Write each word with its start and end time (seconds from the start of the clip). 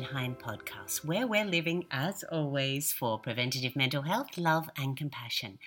Heim 0.00 0.34
podcast, 0.34 1.04
where 1.04 1.26
we're 1.26 1.44
living, 1.44 1.84
as 1.90 2.24
always, 2.32 2.94
for 2.94 3.18
preventative 3.18 3.76
mental 3.76 4.02
health, 4.02 4.38
love, 4.38 4.70
and 4.74 4.96
compassion. 4.96 5.58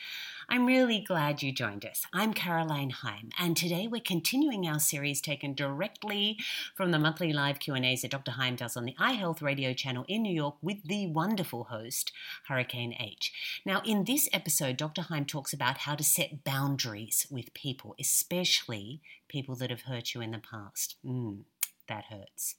I'm 0.49 0.65
really 0.65 0.99
glad 0.99 1.43
you 1.43 1.51
joined 1.51 1.85
us. 1.85 2.07
I'm 2.11 2.33
Caroline 2.33 2.89
Heim, 2.89 3.29
and 3.37 3.55
today 3.55 3.87
we're 3.87 4.01
continuing 4.01 4.67
our 4.67 4.79
series 4.79 5.21
taken 5.21 5.53
directly 5.53 6.39
from 6.73 6.89
the 6.89 6.97
monthly 6.97 7.33
live 7.33 7.59
Q&As 7.59 8.01
that 8.01 8.09
Dr. 8.09 8.31
Heim 8.31 8.55
does 8.55 8.75
on 8.75 8.85
the 8.85 8.95
iHealth 8.99 9.43
radio 9.43 9.73
channel 9.73 10.05
in 10.07 10.23
New 10.23 10.33
York 10.33 10.55
with 10.59 10.83
the 10.83 11.05
wonderful 11.05 11.65
host, 11.65 12.11
Hurricane 12.47 12.95
H. 12.99 13.31
Now, 13.63 13.83
in 13.85 14.05
this 14.05 14.27
episode, 14.33 14.77
Dr. 14.77 15.03
Heim 15.03 15.25
talks 15.25 15.53
about 15.53 15.77
how 15.79 15.93
to 15.93 16.03
set 16.03 16.43
boundaries 16.43 17.27
with 17.29 17.53
people, 17.53 17.93
especially 17.99 19.01
people 19.27 19.55
that 19.57 19.69
have 19.69 19.81
hurt 19.81 20.15
you 20.15 20.21
in 20.21 20.31
the 20.31 20.39
past. 20.39 20.95
Mm, 21.05 21.43
that 21.87 22.05
hurts. 22.05 22.55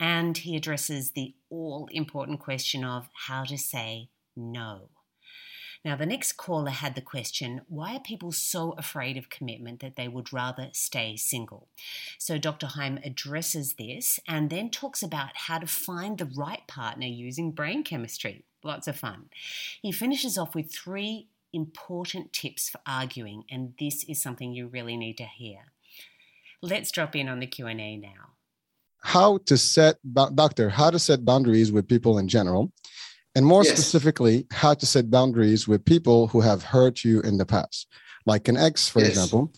And 0.00 0.36
he 0.38 0.56
addresses 0.56 1.12
the 1.12 1.34
all 1.50 1.88
important 1.90 2.40
question 2.40 2.84
of 2.84 3.08
how 3.26 3.44
to 3.44 3.58
say 3.58 4.10
no. 4.36 4.90
Now, 5.84 5.96
the 5.96 6.06
next 6.06 6.32
caller 6.32 6.70
had 6.70 6.94
the 6.94 7.00
question 7.00 7.62
why 7.68 7.96
are 7.96 8.00
people 8.00 8.32
so 8.32 8.72
afraid 8.72 9.16
of 9.16 9.30
commitment 9.30 9.80
that 9.80 9.96
they 9.96 10.08
would 10.08 10.32
rather 10.32 10.70
stay 10.72 11.16
single? 11.16 11.68
So, 12.18 12.36
Dr. 12.36 12.66
Heim 12.66 12.98
addresses 13.04 13.74
this 13.74 14.18
and 14.26 14.50
then 14.50 14.70
talks 14.70 15.02
about 15.02 15.36
how 15.36 15.58
to 15.58 15.66
find 15.66 16.18
the 16.18 16.30
right 16.36 16.66
partner 16.66 17.06
using 17.06 17.52
brain 17.52 17.84
chemistry. 17.84 18.44
Lots 18.64 18.88
of 18.88 18.96
fun. 18.96 19.30
He 19.80 19.92
finishes 19.92 20.36
off 20.36 20.54
with 20.54 20.72
three 20.72 21.28
important 21.52 22.32
tips 22.32 22.68
for 22.68 22.80
arguing, 22.86 23.44
and 23.50 23.74
this 23.78 24.04
is 24.04 24.20
something 24.20 24.52
you 24.52 24.66
really 24.66 24.96
need 24.96 25.16
to 25.18 25.24
hear. 25.24 25.72
Let's 26.60 26.90
drop 26.90 27.14
in 27.14 27.28
on 27.28 27.38
the 27.38 27.46
Q&A 27.46 27.96
now. 27.96 28.32
How 29.00 29.38
to 29.46 29.56
set 29.56 29.96
doctor, 30.12 30.68
how 30.68 30.90
to 30.90 30.98
set 30.98 31.24
boundaries 31.24 31.72
with 31.72 31.88
people 31.88 32.18
in 32.18 32.28
general 32.28 32.72
and 33.34 33.46
more 33.46 33.62
yes. 33.62 33.72
specifically, 33.72 34.46
how 34.50 34.74
to 34.74 34.84
set 34.84 35.10
boundaries 35.10 35.68
with 35.68 35.84
people 35.84 36.26
who 36.26 36.40
have 36.40 36.62
hurt 36.62 37.04
you 37.04 37.20
in 37.20 37.38
the 37.38 37.46
past, 37.46 37.86
like 38.26 38.48
an 38.48 38.56
ex, 38.56 38.88
for 38.88 38.98
yes. 38.98 39.10
example. 39.10 39.52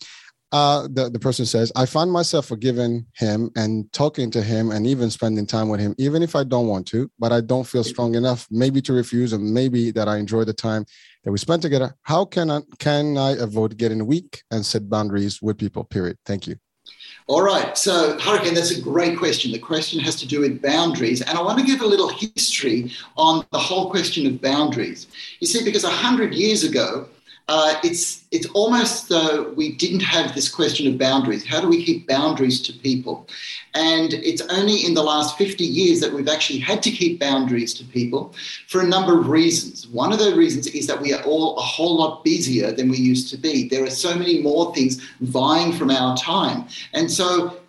Uh, 0.51 0.87
the, 0.91 1.09
the 1.09 1.17
person 1.17 1.45
says, 1.45 1.71
I 1.77 1.85
find 1.85 2.11
myself 2.11 2.45
forgiving 2.45 3.05
him 3.15 3.49
and 3.55 3.91
talking 3.93 4.29
to 4.31 4.43
him 4.43 4.69
and 4.69 4.85
even 4.85 5.09
spending 5.09 5.45
time 5.45 5.69
with 5.69 5.79
him, 5.79 5.95
even 5.97 6.21
if 6.21 6.35
I 6.35 6.43
don't 6.43 6.67
want 6.67 6.85
to, 6.87 7.09
but 7.17 7.31
I 7.31 7.39
don't 7.39 7.65
feel 7.65 7.85
strong 7.85 8.15
enough, 8.15 8.47
maybe 8.51 8.81
to 8.81 8.93
refuse, 8.93 9.31
and 9.31 9.53
maybe 9.53 9.91
that 9.91 10.09
I 10.09 10.17
enjoy 10.17 10.43
the 10.43 10.53
time 10.53 10.85
that 11.23 11.31
we 11.31 11.37
spent 11.37 11.61
together. 11.61 11.95
How 12.03 12.25
can 12.25 12.51
I, 12.51 12.61
can 12.79 13.17
I 13.17 13.31
avoid 13.31 13.77
getting 13.77 14.05
weak 14.05 14.43
and 14.51 14.65
set 14.65 14.89
boundaries 14.89 15.41
with 15.41 15.57
people? 15.57 15.85
Period. 15.85 16.17
Thank 16.25 16.47
you. 16.47 16.57
All 17.31 17.41
right, 17.41 17.77
so 17.77 18.19
Hurricane, 18.19 18.55
that's 18.55 18.77
a 18.77 18.81
great 18.81 19.17
question. 19.17 19.53
The 19.53 19.57
question 19.57 20.01
has 20.01 20.17
to 20.17 20.27
do 20.27 20.41
with 20.41 20.61
boundaries, 20.61 21.21
and 21.21 21.37
I 21.37 21.41
want 21.41 21.59
to 21.59 21.65
give 21.65 21.79
a 21.79 21.85
little 21.85 22.09
history 22.09 22.91
on 23.15 23.45
the 23.53 23.57
whole 23.57 23.89
question 23.89 24.27
of 24.27 24.41
boundaries. 24.41 25.07
You 25.39 25.47
see, 25.47 25.63
because 25.63 25.85
100 25.85 26.33
years 26.33 26.65
ago, 26.65 27.07
uh, 27.51 27.77
it's 27.83 28.23
it's 28.31 28.45
almost 28.51 29.09
though 29.09 29.51
we 29.57 29.73
didn't 29.73 29.99
have 29.99 30.33
this 30.33 30.47
question 30.47 30.87
of 30.87 30.97
boundaries. 30.97 31.45
How 31.45 31.59
do 31.59 31.67
we 31.67 31.83
keep 31.83 32.07
boundaries 32.07 32.61
to 32.61 32.71
people? 32.71 33.27
And 33.73 34.13
it's 34.13 34.41
only 34.43 34.85
in 34.85 34.93
the 34.93 35.03
last 35.03 35.37
50 35.37 35.65
years 35.65 35.99
that 35.99 36.13
we've 36.13 36.29
actually 36.29 36.59
had 36.59 36.81
to 36.83 36.91
keep 36.91 37.19
boundaries 37.19 37.73
to 37.73 37.83
people 37.83 38.33
for 38.69 38.79
a 38.79 38.87
number 38.87 39.19
of 39.19 39.27
reasons. 39.27 39.85
One 39.89 40.13
of 40.13 40.19
the 40.19 40.33
reasons 40.33 40.67
is 40.67 40.87
that 40.87 41.01
we 41.01 41.13
are 41.13 41.21
all 41.23 41.57
a 41.57 41.61
whole 41.61 41.97
lot 41.97 42.23
busier 42.23 42.71
than 42.71 42.87
we 42.89 42.97
used 42.97 43.29
to 43.31 43.37
be. 43.37 43.67
There 43.67 43.83
are 43.83 43.89
so 43.89 44.15
many 44.15 44.41
more 44.41 44.73
things 44.73 45.01
vying 45.19 45.73
from 45.73 45.91
our 45.91 46.15
time, 46.15 46.69
and 46.93 47.11
so 47.11 47.60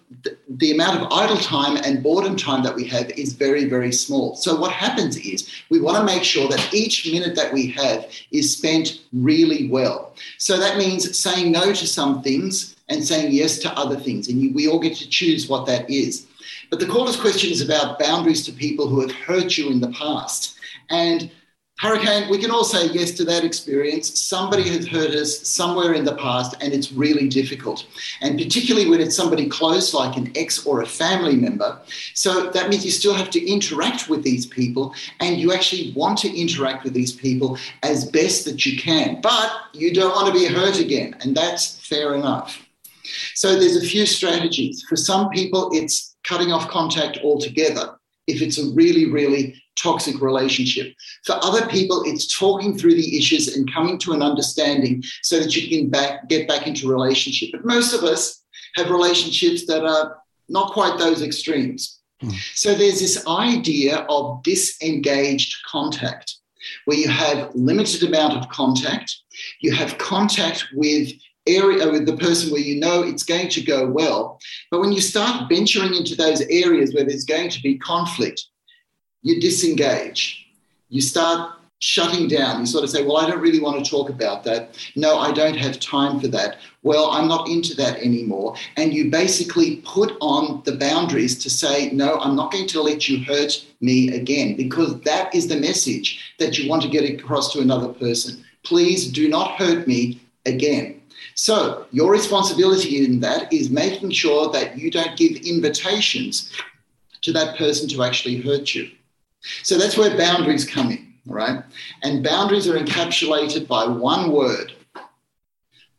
the, 0.48 0.70
amount 0.70 1.00
of 1.00 1.12
idle 1.12 1.36
time 1.36 1.76
and 1.76 2.02
boredom 2.02 2.36
time 2.36 2.62
that 2.62 2.74
we 2.74 2.86
have 2.88 3.10
is 3.10 3.32
very, 3.32 3.66
very 3.66 3.92
small. 3.92 4.36
So, 4.36 4.56
what 4.56 4.72
happens 4.72 5.16
is 5.16 5.48
we 5.70 5.80
want 5.80 5.96
to 5.96 6.04
make 6.04 6.24
sure 6.24 6.48
that 6.48 6.74
each 6.74 7.10
minute 7.10 7.34
that 7.36 7.52
we 7.52 7.68
have 7.72 8.10
is 8.30 8.56
spent 8.56 9.00
really 9.12 9.68
well. 9.68 10.14
So, 10.38 10.58
that 10.58 10.76
means 10.76 11.16
saying 11.18 11.52
no 11.52 11.72
to 11.72 11.86
some 11.86 12.22
things 12.22 12.76
and 12.88 13.04
saying 13.04 13.32
yes 13.32 13.58
to 13.60 13.72
other 13.78 13.96
things. 13.96 14.28
And 14.28 14.40
you, 14.40 14.52
we 14.52 14.68
all 14.68 14.80
get 14.80 14.96
to 14.96 15.08
choose 15.08 15.48
what 15.48 15.66
that 15.66 15.88
is. 15.88 16.26
But 16.70 16.80
the 16.80 16.86
caller's 16.86 17.20
question 17.20 17.50
is 17.50 17.60
about 17.60 17.98
boundaries 17.98 18.44
to 18.46 18.52
people 18.52 18.88
who 18.88 19.00
have 19.00 19.12
hurt 19.12 19.56
you 19.56 19.70
in 19.70 19.80
the 19.80 19.92
past. 19.92 20.56
And 20.90 21.30
Hurricane, 21.78 22.30
we 22.30 22.38
can 22.38 22.52
all 22.52 22.62
say 22.62 22.86
yes 22.92 23.10
to 23.12 23.24
that 23.24 23.44
experience. 23.44 24.20
Somebody 24.20 24.68
has 24.68 24.86
hurt 24.86 25.10
us 25.10 25.48
somewhere 25.48 25.94
in 25.94 26.04
the 26.04 26.14
past, 26.14 26.54
and 26.60 26.72
it's 26.72 26.92
really 26.92 27.28
difficult. 27.28 27.86
And 28.20 28.38
particularly 28.38 28.88
when 28.88 29.00
it's 29.00 29.16
somebody 29.16 29.48
close, 29.48 29.92
like 29.92 30.16
an 30.16 30.30
ex 30.36 30.64
or 30.64 30.82
a 30.82 30.86
family 30.86 31.34
member. 31.34 31.80
So 32.14 32.50
that 32.50 32.68
means 32.68 32.84
you 32.84 32.92
still 32.92 33.14
have 33.14 33.30
to 33.30 33.44
interact 33.44 34.08
with 34.08 34.22
these 34.22 34.46
people, 34.46 34.94
and 35.18 35.38
you 35.38 35.52
actually 35.52 35.92
want 35.92 36.18
to 36.18 36.40
interact 36.40 36.84
with 36.84 36.92
these 36.92 37.12
people 37.12 37.58
as 37.82 38.08
best 38.08 38.44
that 38.44 38.64
you 38.64 38.78
can. 38.78 39.20
But 39.20 39.50
you 39.72 39.92
don't 39.92 40.14
want 40.14 40.28
to 40.28 40.32
be 40.32 40.46
hurt 40.46 40.78
again, 40.78 41.16
and 41.20 41.36
that's 41.36 41.80
fair 41.88 42.14
enough. 42.14 42.64
So 43.34 43.58
there's 43.58 43.76
a 43.76 43.86
few 43.86 44.06
strategies. 44.06 44.84
For 44.88 44.94
some 44.94 45.30
people, 45.30 45.70
it's 45.72 46.14
cutting 46.22 46.52
off 46.52 46.68
contact 46.68 47.18
altogether 47.24 47.96
if 48.28 48.40
it's 48.40 48.58
a 48.58 48.70
really, 48.74 49.10
really 49.10 49.61
toxic 49.76 50.20
relationship. 50.20 50.94
For 51.24 51.38
other 51.42 51.66
people, 51.66 52.02
it's 52.06 52.38
talking 52.38 52.76
through 52.76 52.94
the 52.94 53.18
issues 53.18 53.56
and 53.56 53.72
coming 53.72 53.98
to 53.98 54.12
an 54.12 54.22
understanding 54.22 55.02
so 55.22 55.38
that 55.40 55.56
you 55.56 55.68
can 55.68 55.90
back, 55.90 56.28
get 56.28 56.48
back 56.48 56.66
into 56.66 56.90
relationship. 56.90 57.50
But 57.52 57.64
most 57.64 57.94
of 57.94 58.02
us 58.02 58.42
have 58.76 58.90
relationships 58.90 59.66
that 59.66 59.84
are 59.84 60.18
not 60.48 60.72
quite 60.72 60.98
those 60.98 61.22
extremes. 61.22 62.00
Mm. 62.22 62.34
So 62.54 62.74
there's 62.74 63.00
this 63.00 63.26
idea 63.26 64.06
of 64.08 64.42
disengaged 64.42 65.56
contact 65.66 66.36
where 66.84 66.96
you 66.96 67.08
have 67.08 67.54
limited 67.54 68.02
amount 68.02 68.34
of 68.34 68.48
contact, 68.48 69.14
you 69.60 69.72
have 69.72 69.98
contact 69.98 70.66
with 70.74 71.12
area 71.46 71.90
with 71.90 72.06
the 72.06 72.16
person 72.16 72.52
where 72.52 72.60
you 72.60 72.78
know 72.78 73.02
it's 73.02 73.24
going 73.24 73.48
to 73.48 73.62
go 73.62 73.86
well. 73.86 74.38
But 74.70 74.80
when 74.80 74.92
you 74.92 75.00
start 75.00 75.48
venturing 75.48 75.94
into 75.94 76.14
those 76.14 76.40
areas 76.42 76.94
where 76.94 77.04
there's 77.04 77.24
going 77.24 77.50
to 77.50 77.62
be 77.62 77.78
conflict, 77.78 78.44
you 79.22 79.40
disengage. 79.40 80.46
You 80.88 81.00
start 81.00 81.52
shutting 81.82 82.28
down. 82.28 82.60
You 82.60 82.66
sort 82.66 82.84
of 82.84 82.90
say, 82.90 83.02
Well, 83.04 83.16
I 83.16 83.28
don't 83.28 83.40
really 83.40 83.60
want 83.60 83.84
to 83.84 83.90
talk 83.90 84.08
about 84.08 84.44
that. 84.44 84.78
No, 84.94 85.18
I 85.18 85.32
don't 85.32 85.56
have 85.56 85.80
time 85.80 86.20
for 86.20 86.28
that. 86.28 86.58
Well, 86.82 87.10
I'm 87.10 87.26
not 87.26 87.48
into 87.48 87.74
that 87.76 87.98
anymore. 87.98 88.54
And 88.76 88.94
you 88.94 89.10
basically 89.10 89.76
put 89.84 90.16
on 90.20 90.62
the 90.64 90.76
boundaries 90.76 91.36
to 91.42 91.50
say, 91.50 91.90
No, 91.90 92.18
I'm 92.18 92.36
not 92.36 92.52
going 92.52 92.68
to 92.68 92.82
let 92.82 93.08
you 93.08 93.24
hurt 93.24 93.66
me 93.80 94.14
again, 94.14 94.56
because 94.56 95.00
that 95.00 95.34
is 95.34 95.48
the 95.48 95.58
message 95.58 96.34
that 96.38 96.56
you 96.56 96.68
want 96.68 96.82
to 96.82 96.88
get 96.88 97.08
across 97.08 97.52
to 97.52 97.60
another 97.60 97.88
person. 97.88 98.44
Please 98.62 99.10
do 99.10 99.28
not 99.28 99.58
hurt 99.58 99.88
me 99.88 100.20
again. 100.46 101.00
So, 101.34 101.86
your 101.90 102.12
responsibility 102.12 103.04
in 103.04 103.20
that 103.20 103.52
is 103.52 103.70
making 103.70 104.10
sure 104.10 104.52
that 104.52 104.78
you 104.78 104.90
don't 104.90 105.16
give 105.16 105.32
invitations 105.46 106.50
to 107.22 107.32
that 107.32 107.56
person 107.56 107.88
to 107.88 108.02
actually 108.02 108.36
hurt 108.40 108.74
you. 108.74 108.90
So 109.62 109.78
that's 109.78 109.96
where 109.96 110.16
boundaries 110.16 110.64
come 110.64 110.90
in, 110.90 111.14
right? 111.26 111.62
And 112.02 112.24
boundaries 112.24 112.68
are 112.68 112.78
encapsulated 112.78 113.66
by 113.66 113.86
one 113.86 114.30
word 114.30 114.72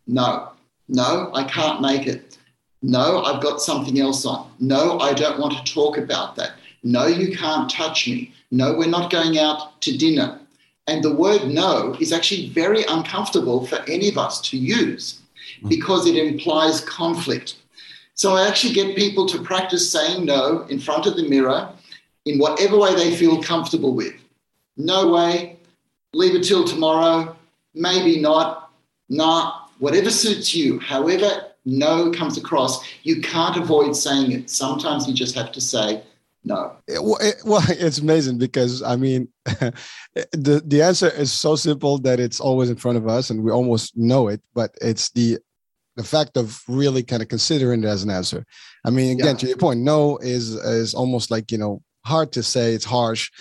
no. 0.07 0.49
No, 0.89 1.31
I 1.33 1.43
can't 1.45 1.81
make 1.81 2.07
it. 2.07 2.37
No, 2.81 3.23
I've 3.23 3.41
got 3.41 3.61
something 3.61 3.99
else 3.99 4.25
on. 4.25 4.51
No, 4.59 4.99
I 4.99 5.13
don't 5.13 5.39
want 5.39 5.53
to 5.53 5.73
talk 5.73 5.97
about 5.97 6.35
that. 6.35 6.53
No, 6.83 7.07
you 7.07 7.35
can't 7.35 7.69
touch 7.69 8.07
me. 8.07 8.33
No, 8.51 8.73
we're 8.73 8.89
not 8.89 9.09
going 9.09 9.39
out 9.39 9.81
to 9.81 9.97
dinner. 9.97 10.39
And 10.87 11.01
the 11.01 11.15
word 11.15 11.47
no 11.47 11.95
is 12.01 12.11
actually 12.11 12.49
very 12.49 12.83
uncomfortable 12.83 13.65
for 13.65 13.77
any 13.87 14.09
of 14.09 14.17
us 14.17 14.41
to 14.49 14.57
use 14.57 15.21
because 15.69 16.05
it 16.05 16.17
implies 16.17 16.81
conflict. 16.81 17.55
So 18.15 18.35
I 18.35 18.47
actually 18.47 18.73
get 18.73 18.97
people 18.97 19.25
to 19.27 19.41
practice 19.41 19.89
saying 19.89 20.25
no 20.25 20.63
in 20.63 20.79
front 20.79 21.05
of 21.05 21.15
the 21.15 21.27
mirror 21.29 21.69
in 22.25 22.39
whatever 22.39 22.77
way 22.77 22.95
they 22.95 23.15
feel 23.15 23.41
comfortable 23.41 23.93
with. 23.93 24.13
No 24.77 25.09
way, 25.09 25.57
leave 26.13 26.35
it 26.35 26.43
till 26.43 26.65
tomorrow, 26.65 27.35
maybe 27.73 28.19
not, 28.19 28.71
nah, 29.09 29.67
whatever 29.79 30.09
suits 30.09 30.55
you, 30.55 30.79
however 30.79 31.47
no 31.65 32.11
comes 32.11 32.37
across, 32.37 32.83
you 33.03 33.21
can't 33.21 33.57
avoid 33.57 33.95
saying 33.95 34.31
it. 34.31 34.49
Sometimes 34.49 35.07
you 35.07 35.13
just 35.13 35.35
have 35.35 35.51
to 35.51 35.61
say, 35.61 36.03
no. 36.45 36.75
Well, 36.89 37.17
it, 37.21 37.35
well, 37.45 37.63
it's 37.69 37.99
amazing 37.99 38.37
because 38.37 38.81
I 38.81 38.95
mean, 38.95 39.27
the 39.45 40.61
the 40.65 40.81
answer 40.81 41.09
is 41.09 41.31
so 41.31 41.55
simple 41.55 41.97
that 41.99 42.19
it's 42.19 42.39
always 42.39 42.69
in 42.69 42.75
front 42.75 42.97
of 42.97 43.07
us 43.07 43.29
and 43.29 43.43
we 43.43 43.51
almost 43.51 43.95
know 43.95 44.27
it. 44.27 44.41
But 44.53 44.75
it's 44.81 45.09
the 45.11 45.39
the 45.95 46.03
fact 46.03 46.37
of 46.37 46.61
really 46.67 47.03
kind 47.03 47.21
of 47.21 47.29
considering 47.29 47.83
it 47.83 47.87
as 47.87 48.03
an 48.03 48.09
answer. 48.09 48.45
I 48.83 48.89
mean, 48.89 49.19
again, 49.19 49.35
yeah. 49.35 49.39
to 49.39 49.47
your 49.47 49.57
point, 49.57 49.81
no 49.81 50.17
is 50.17 50.53
is 50.55 50.93
almost 50.93 51.31
like 51.31 51.51
you 51.51 51.57
know 51.57 51.81
hard 52.05 52.31
to 52.33 52.43
say 52.43 52.73
it's 52.73 52.85
harsh. 52.85 53.31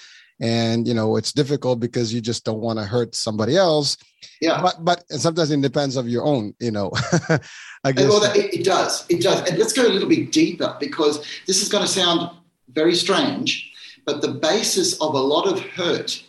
And 0.41 0.89
you 0.89 0.95
know 0.95 1.17
it's 1.17 1.33
difficult 1.33 1.79
because 1.79 2.13
you 2.13 2.21
just 2.21 2.45
don't 2.45 2.59
want 2.59 2.79
to 2.81 2.85
hurt 2.85 3.15
somebody 3.15 3.57
else. 3.57 3.97
Yeah. 4.41 4.61
But 4.61 4.85
but 4.85 5.05
sometimes 5.13 5.53
it 5.53 5.61
depends 5.61 5.97
of 5.97 6.09
your 6.09 6.25
own 6.25 6.55
you 6.59 6.73
know. 6.73 6.91
I 7.85 7.93
guess 7.93 8.09
well, 8.09 8.25
it, 8.25 8.53
it 8.53 8.65
does 8.65 9.07
it 9.09 9.23
does. 9.23 9.49
And 9.49 9.57
let's 9.57 9.73
go 9.73 9.87
a 9.87 9.93
little 9.93 10.09
bit 10.09 10.33
deeper 10.33 10.77
because 10.81 11.25
this 11.47 11.63
is 11.63 11.69
going 11.69 11.85
to 11.85 11.89
sound 11.89 12.31
very 12.73 12.95
strange, 12.95 13.73
but 14.05 14.21
the 14.21 14.33
basis 14.33 14.95
of 15.01 15.15
a 15.15 15.21
lot 15.21 15.47
of 15.47 15.61
hurt 15.61 16.25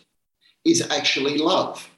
is 0.64 0.88
actually 0.90 1.38
love. 1.38 1.88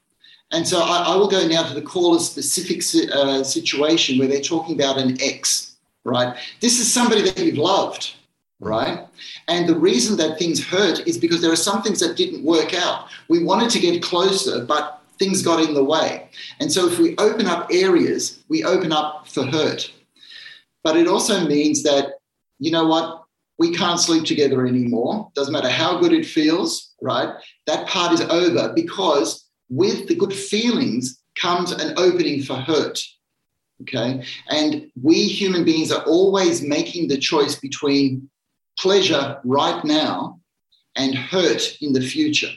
And 0.51 0.67
so 0.67 0.79
I, 0.79 1.13
I 1.13 1.15
will 1.15 1.27
go 1.27 1.45
now 1.47 1.67
to 1.67 1.73
the 1.73 1.81
caller's 1.81 2.29
specific 2.29 2.81
uh, 3.13 3.43
situation 3.43 4.17
where 4.17 4.27
they're 4.27 4.41
talking 4.41 4.75
about 4.75 4.97
an 4.97 5.17
ex, 5.21 5.75
right? 6.05 6.37
This 6.61 6.79
is 6.79 6.91
somebody 6.91 7.21
that 7.23 7.37
you've 7.37 7.57
loved, 7.57 8.15
Mm. 8.61 8.69
right? 8.69 9.07
And 9.47 9.67
the 9.67 9.77
reason 9.77 10.17
that 10.17 10.39
things 10.39 10.63
hurt 10.63 11.07
is 11.07 11.17
because 11.17 11.41
there 11.41 11.51
are 11.51 11.55
some 11.55 11.81
things 11.81 11.99
that 11.99 12.17
didn't 12.17 12.43
work 12.43 12.73
out. 12.73 13.07
We 13.27 13.43
wanted 13.43 13.69
to 13.71 13.79
get 13.79 14.01
closer, 14.01 14.65
but 14.65 15.01
things 15.19 15.41
got 15.41 15.63
in 15.63 15.73
the 15.73 15.83
way. 15.83 16.29
And 16.59 16.71
so 16.71 16.87
if 16.87 16.99
we 16.99 17.15
open 17.17 17.47
up 17.47 17.67
areas, 17.71 18.43
we 18.49 18.63
open 18.63 18.91
up 18.91 19.27
for 19.27 19.45
hurt. 19.45 19.91
But 20.83 20.97
it 20.97 21.07
also 21.07 21.47
means 21.47 21.83
that, 21.83 22.19
you 22.59 22.71
know 22.71 22.87
what, 22.87 23.23
we 23.59 23.75
can't 23.75 23.99
sleep 23.99 24.25
together 24.25 24.67
anymore. 24.67 25.31
Doesn't 25.33 25.53
matter 25.53 25.69
how 25.69 25.99
good 25.99 26.13
it 26.13 26.25
feels, 26.25 26.93
right? 27.01 27.29
That 27.65 27.87
part 27.87 28.13
is 28.13 28.21
over 28.21 28.71
because 28.73 29.45
with 29.69 30.07
the 30.07 30.15
good 30.15 30.33
feelings 30.33 31.21
comes 31.35 31.71
an 31.71 31.93
opening 31.97 32.43
for 32.43 32.55
hurt. 32.55 33.03
Okay. 33.81 34.23
And 34.49 34.89
we 35.01 35.23
human 35.23 35.63
beings 35.63 35.91
are 35.91 36.03
always 36.03 36.61
making 36.61 37.07
the 37.07 37.17
choice 37.17 37.55
between 37.55 38.29
pleasure 38.77 39.39
right 39.43 39.83
now 39.83 40.39
and 40.95 41.15
hurt 41.15 41.77
in 41.81 41.93
the 41.93 42.01
future. 42.01 42.51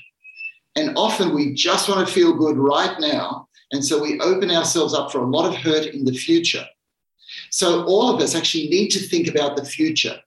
And 0.76 0.96
often 0.96 1.34
we 1.34 1.54
just 1.54 1.88
want 1.88 2.06
to 2.06 2.12
feel 2.12 2.32
good 2.34 2.56
right 2.56 2.98
now. 3.00 3.48
And 3.72 3.84
so 3.84 4.00
we 4.00 4.20
open 4.20 4.50
ourselves 4.50 4.94
up 4.94 5.12
for 5.12 5.18
a 5.20 5.26
lot 5.26 5.48
of 5.48 5.56
hurt 5.56 5.86
in 5.86 6.04
the 6.04 6.12
future. 6.12 6.64
So 7.50 7.84
all 7.84 8.14
of 8.14 8.20
us 8.20 8.34
actually 8.34 8.68
need 8.68 8.88
to 8.90 8.98
think 8.98 9.28
about 9.28 9.56
the 9.56 9.64
future. 9.64 10.18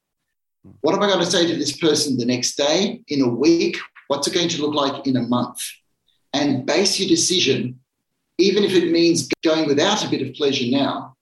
What 0.81 0.95
am 0.95 1.01
I 1.01 1.07
going 1.07 1.19
to 1.19 1.25
say 1.30 1.45
to 1.45 1.57
this 1.57 1.75
person 1.75 2.18
the 2.18 2.25
next 2.25 2.56
day, 2.56 3.01
in 3.10 3.22
a 3.22 3.28
week? 3.28 3.78
What's 4.07 4.28
it 4.28 4.34
going 4.34 4.50
to 4.50 4.62
look 4.62 4.74
like 4.74 5.06
in 5.06 5.18
a 5.18 5.22
month? 5.22 5.62
And 6.31 6.66
base 6.66 7.00
your 7.00 7.10
decision, 7.10 7.80
even 8.38 8.63
if 8.63 8.74
it 8.74 8.92
means 8.92 9.30
going 9.44 9.68
without 9.68 10.06
a 10.06 10.10
bit 10.10 10.22
of 10.22 10.34
pleasure 10.36 10.69
now, 10.72 11.16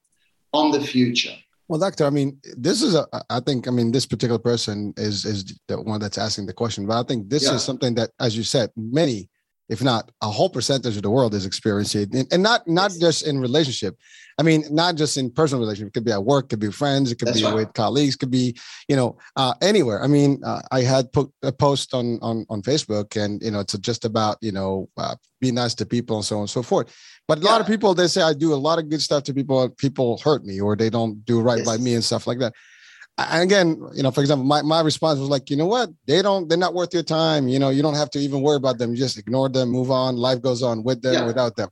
on 0.52 0.70
the 0.70 0.80
future. 0.80 1.34
Well, 1.72 1.80
doctor, 1.80 2.04
I 2.04 2.10
mean, 2.10 2.36
this 2.54 2.82
is 2.82 2.94
a. 2.94 3.06
I 3.30 3.40
think, 3.40 3.66
I 3.66 3.70
mean, 3.70 3.92
this 3.92 4.04
particular 4.04 4.38
person 4.38 4.92
is 4.98 5.24
is 5.24 5.58
the 5.68 5.80
one 5.80 6.00
that's 6.00 6.18
asking 6.18 6.44
the 6.44 6.52
question, 6.52 6.84
but 6.84 7.00
I 7.00 7.02
think 7.02 7.30
this 7.30 7.44
yeah. 7.44 7.54
is 7.54 7.62
something 7.64 7.94
that, 7.94 8.10
as 8.20 8.36
you 8.36 8.42
said, 8.42 8.68
many 8.76 9.30
if 9.72 9.82
not 9.82 10.12
a 10.20 10.30
whole 10.30 10.50
percentage 10.50 10.96
of 10.96 11.02
the 11.02 11.10
world 11.10 11.32
is 11.32 11.46
experiencing 11.46 12.08
it. 12.12 12.26
And 12.30 12.42
not 12.42 12.68
not 12.68 12.90
yes. 12.90 13.00
just 13.00 13.26
in 13.26 13.40
relationship. 13.40 13.96
I 14.38 14.42
mean, 14.42 14.64
not 14.70 14.96
just 14.96 15.16
in 15.16 15.30
personal 15.30 15.62
relationship. 15.62 15.88
It 15.88 15.94
could 15.94 16.04
be 16.04 16.12
at 16.12 16.24
work, 16.24 16.50
could 16.50 16.58
be 16.58 16.70
friends, 16.70 17.10
it 17.10 17.18
could 17.18 17.28
That's 17.28 17.40
be 17.40 17.46
right. 17.46 17.54
with 17.54 17.72
colleagues, 17.72 18.14
could 18.14 18.30
be, 18.30 18.54
you 18.86 18.96
know, 18.96 19.16
uh, 19.36 19.54
anywhere. 19.62 20.02
I 20.02 20.08
mean, 20.08 20.40
uh, 20.44 20.60
I 20.70 20.82
had 20.82 21.10
put 21.12 21.30
a 21.42 21.52
post 21.52 21.94
on 21.94 22.18
on 22.20 22.44
on 22.50 22.60
Facebook, 22.60 23.16
and 23.16 23.42
you 23.42 23.50
know, 23.50 23.60
it's 23.60 23.76
just 23.78 24.04
about 24.04 24.36
you 24.42 24.52
know, 24.52 24.90
uh, 24.98 25.16
be 25.40 25.50
nice 25.50 25.74
to 25.76 25.86
people 25.86 26.16
and 26.16 26.24
so 26.24 26.36
on 26.36 26.42
and 26.42 26.50
so 26.50 26.62
forth. 26.62 26.94
But 27.26 27.38
a 27.38 27.40
yeah. 27.40 27.50
lot 27.50 27.60
of 27.62 27.66
people 27.66 27.94
they 27.94 28.08
say 28.08 28.20
I 28.20 28.34
do 28.34 28.52
a 28.52 28.62
lot 28.68 28.78
of 28.78 28.90
good 28.90 29.00
stuff 29.00 29.22
to 29.24 29.34
people. 29.34 29.66
People 29.70 30.18
hurt 30.18 30.44
me, 30.44 30.60
or 30.60 30.76
they 30.76 30.90
don't 30.90 31.24
do 31.24 31.40
right 31.40 31.64
yes. 31.64 31.66
by 31.66 31.78
me 31.78 31.94
and 31.94 32.04
stuff 32.04 32.26
like 32.26 32.40
that 32.40 32.52
and 33.18 33.42
again, 33.42 33.82
you 33.94 34.02
know, 34.02 34.10
for 34.10 34.20
example, 34.20 34.44
my, 34.44 34.62
my 34.62 34.80
response 34.80 35.18
was 35.18 35.28
like, 35.28 35.50
you 35.50 35.56
know 35.56 35.66
what? 35.66 35.90
They 36.06 36.22
don't, 36.22 36.48
they're 36.48 36.58
not 36.58 36.74
worth 36.74 36.94
your 36.94 37.02
time. 37.02 37.46
You 37.46 37.58
know, 37.58 37.70
you 37.70 37.82
don't 37.82 37.94
have 37.94 38.10
to 38.10 38.18
even 38.18 38.40
worry 38.40 38.56
about 38.56 38.78
them. 38.78 38.90
You 38.90 38.96
just 38.96 39.18
ignore 39.18 39.48
them, 39.48 39.68
move 39.68 39.90
on. 39.90 40.16
Life 40.16 40.40
goes 40.40 40.62
on 40.62 40.82
with 40.82 41.02
them, 41.02 41.14
yeah. 41.14 41.26
without 41.26 41.56
them. 41.56 41.68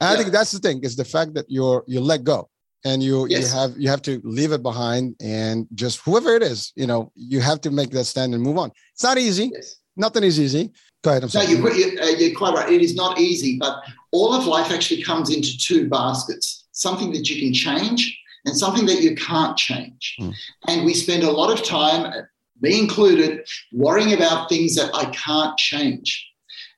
And 0.00 0.08
yeah. 0.08 0.14
I 0.14 0.16
think 0.16 0.32
that's 0.32 0.50
the 0.50 0.58
thing 0.58 0.82
is 0.82 0.96
the 0.96 1.04
fact 1.04 1.34
that 1.34 1.44
you're, 1.48 1.84
you 1.86 2.00
let 2.00 2.24
go 2.24 2.48
and 2.84 3.02
you, 3.02 3.26
yes. 3.28 3.52
you 3.52 3.58
have, 3.58 3.70
you 3.76 3.88
have 3.90 4.02
to 4.02 4.20
leave 4.24 4.52
it 4.52 4.62
behind 4.62 5.14
and 5.20 5.66
just 5.74 6.00
whoever 6.00 6.34
it 6.34 6.42
is, 6.42 6.72
you 6.74 6.86
know, 6.86 7.12
you 7.14 7.40
have 7.40 7.60
to 7.62 7.70
make 7.70 7.90
that 7.90 8.04
stand 8.04 8.32
and 8.34 8.42
move 8.42 8.56
on. 8.56 8.70
It's 8.94 9.04
not 9.04 9.18
easy. 9.18 9.50
Yes. 9.52 9.76
Nothing 9.96 10.24
is 10.24 10.40
easy. 10.40 10.72
Go 11.02 11.10
ahead. 11.10 11.24
I'm 11.24 11.28
sorry. 11.28 11.46
No, 11.54 11.68
you're, 11.70 12.02
uh, 12.02 12.06
you're 12.06 12.36
quite 12.36 12.54
right. 12.54 12.72
It 12.72 12.80
is 12.80 12.94
not 12.94 13.20
easy, 13.20 13.58
but 13.58 13.82
all 14.12 14.32
of 14.32 14.46
life 14.46 14.72
actually 14.72 15.02
comes 15.02 15.28
into 15.28 15.58
two 15.58 15.88
baskets, 15.88 16.66
something 16.72 17.12
that 17.12 17.28
you 17.28 17.40
can 17.42 17.52
change 17.52 18.18
and 18.44 18.56
something 18.56 18.86
that 18.86 19.02
you 19.02 19.14
can't 19.14 19.56
change. 19.56 20.16
Mm. 20.20 20.34
And 20.68 20.84
we 20.84 20.94
spend 20.94 21.22
a 21.22 21.30
lot 21.30 21.52
of 21.52 21.64
time, 21.64 22.26
me 22.60 22.78
included, 22.78 23.46
worrying 23.72 24.12
about 24.12 24.48
things 24.48 24.74
that 24.76 24.90
I 24.94 25.06
can't 25.10 25.56
change. 25.58 26.26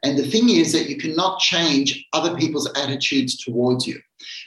And 0.02 0.18
the 0.18 0.26
thing 0.26 0.48
is 0.48 0.72
that 0.72 0.88
you 0.88 0.96
cannot 0.96 1.40
change 1.40 2.06
other 2.12 2.34
people's 2.36 2.70
attitudes 2.76 3.36
towards 3.36 3.86
you, 3.86 4.00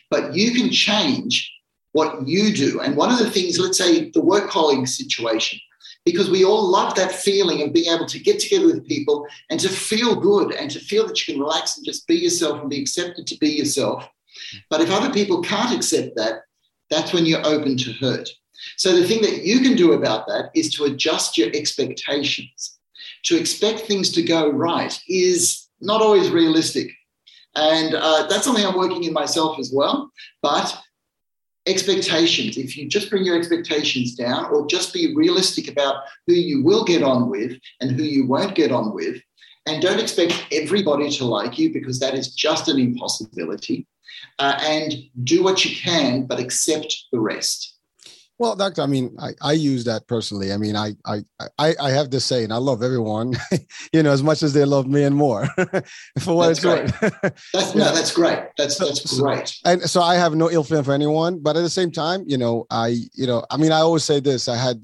but 0.10 0.36
you 0.36 0.52
can 0.52 0.72
change 0.72 1.52
what 1.92 2.28
you 2.28 2.54
do. 2.54 2.82
And 2.82 2.98
one 2.98 3.12
of 3.12 3.20
the 3.20 3.30
things, 3.30 3.60
let's 3.60 3.78
say 3.78 4.10
the 4.10 4.22
work 4.22 4.50
colleague 4.50 4.88
situation, 4.88 5.60
because 6.06 6.30
we 6.30 6.44
all 6.44 6.68
love 6.70 6.96
that 6.96 7.12
feeling 7.12 7.62
of 7.62 7.72
being 7.72 7.94
able 7.94 8.08
to 8.08 8.20
get 8.20 8.40
together 8.40 8.66
with 8.66 8.88
people 8.88 9.26
and 9.50 9.60
to 9.60 9.70
feel 9.70 10.16
good 10.16 10.54
and 10.54 10.70
to 10.72 10.80
feel 10.80 11.08
that 11.08 11.26
you 11.26 11.34
can 11.34 11.42
relax 11.42 11.78
and 11.78 11.86
just 11.86 12.08
be 12.08 12.16
yourself 12.16 12.60
and 12.60 12.70
be 12.70 12.82
accepted 12.82 13.28
to 13.28 13.38
be 13.38 13.50
yourself. 13.50 14.08
But 14.70 14.82
if 14.82 14.92
other 14.92 15.14
people 15.14 15.42
can't 15.42 15.76
accept 15.76 16.16
that, 16.16 16.42
that's 16.94 17.14
when 17.14 17.26
you're 17.26 17.46
open 17.46 17.76
to 17.78 17.94
hurt. 17.94 18.30
So 18.78 18.96
the 18.96 19.08
thing 19.08 19.22
that 19.24 19.44
you 19.44 19.62
can 19.62 19.76
do 19.76 19.94
about 19.94 20.28
that 20.28 20.52
is 20.54 20.74
to 20.76 20.86
adjust 20.86 21.38
your 21.38 21.50
expectations. 21.54 22.78
To 23.26 23.38
expect 23.38 23.82
things 23.82 24.12
to 24.12 24.24
go 24.24 24.50
right 24.50 24.98
is 25.08 25.68
not 25.82 26.02
always 26.02 26.30
realistic. 26.30 26.92
And 27.56 27.96
uh, 27.96 28.28
that's 28.28 28.46
something 28.46 28.66
I'm 28.66 28.78
working 28.78 29.04
in 29.04 29.14
myself 29.14 29.60
as 29.60 29.72
well. 29.74 30.12
But 30.42 30.78
expectations, 31.66 32.58
if 32.58 32.78
you 32.78 32.88
just 32.88 33.10
bring 33.10 33.26
your 33.26 33.38
expectations 33.38 34.16
down 34.16 34.46
or 34.46 34.68
just 34.68 34.94
be 34.94 35.16
realistic 35.16 35.70
about 35.70 36.04
who 36.28 36.34
you 36.34 36.64
will 36.64 36.84
get 36.84 37.04
on 37.04 37.30
with 37.30 37.58
and 37.80 37.92
who 37.92 38.04
you 38.04 38.26
won't 38.26 38.56
get 38.56 38.72
on 38.72 38.94
with, 38.94 39.22
and 39.66 39.82
don't 39.82 40.00
expect 40.00 40.46
everybody 40.52 41.10
to 41.10 41.26
like 41.26 41.58
you 41.58 41.72
because 41.72 42.00
that 42.00 42.16
is 42.16 42.36
just 42.36 42.68
an 42.68 42.80
impossibility 42.80 43.88
uh, 44.40 44.58
and 44.62 44.94
do 45.24 45.44
what 45.44 45.66
you 45.66 45.76
can, 45.76 46.26
but 46.26 46.40
accept 46.40 47.06
the 47.12 47.20
rest. 47.20 47.74
Well, 48.40 48.56
doctor, 48.56 48.82
I 48.82 48.88
mean, 48.88 49.16
I, 49.20 49.32
I 49.42 49.52
use 49.54 49.84
that 49.86 50.08
personally. 50.08 50.52
I 50.52 50.58
mean, 50.58 50.76
I 50.76 50.96
I 51.06 51.22
I, 51.60 51.76
I 51.80 51.92
have 51.92 52.10
this 52.10 52.26
saying, 52.26 52.52
I 52.52 52.58
love 52.58 52.82
everyone, 52.82 53.34
you 53.94 54.02
know, 54.02 54.12
as 54.12 54.24
much 54.24 54.42
as 54.42 54.54
they 54.54 54.66
love 54.66 54.88
me 54.88 55.04
and 55.04 55.16
more. 55.16 55.46
for 56.20 56.36
what 56.36 56.48
that's 56.48 56.64
it's 56.64 56.66
worth. 56.66 57.00
that's 57.54 57.76
no, 57.76 57.94
that's 57.94 58.12
great. 58.12 58.40
That's 58.58 58.78
that's 58.78 59.20
great. 59.20 59.56
And 59.66 59.84
so 59.84 60.02
I 60.02 60.16
have 60.16 60.36
no 60.36 60.50
ill 60.50 60.64
feeling 60.64 60.84
for 60.84 60.94
anyone, 60.94 61.40
but 61.40 61.56
at 61.56 61.62
the 61.62 61.70
same 61.70 61.92
time, 61.92 62.24
you 62.28 62.38
know, 62.38 62.66
I 62.72 62.98
you 63.14 63.28
know, 63.28 63.46
I 63.52 63.58
mean, 63.58 63.72
I 63.72 63.80
always 63.80 64.04
say 64.04 64.20
this. 64.20 64.48
I 64.48 64.58
had 64.58 64.84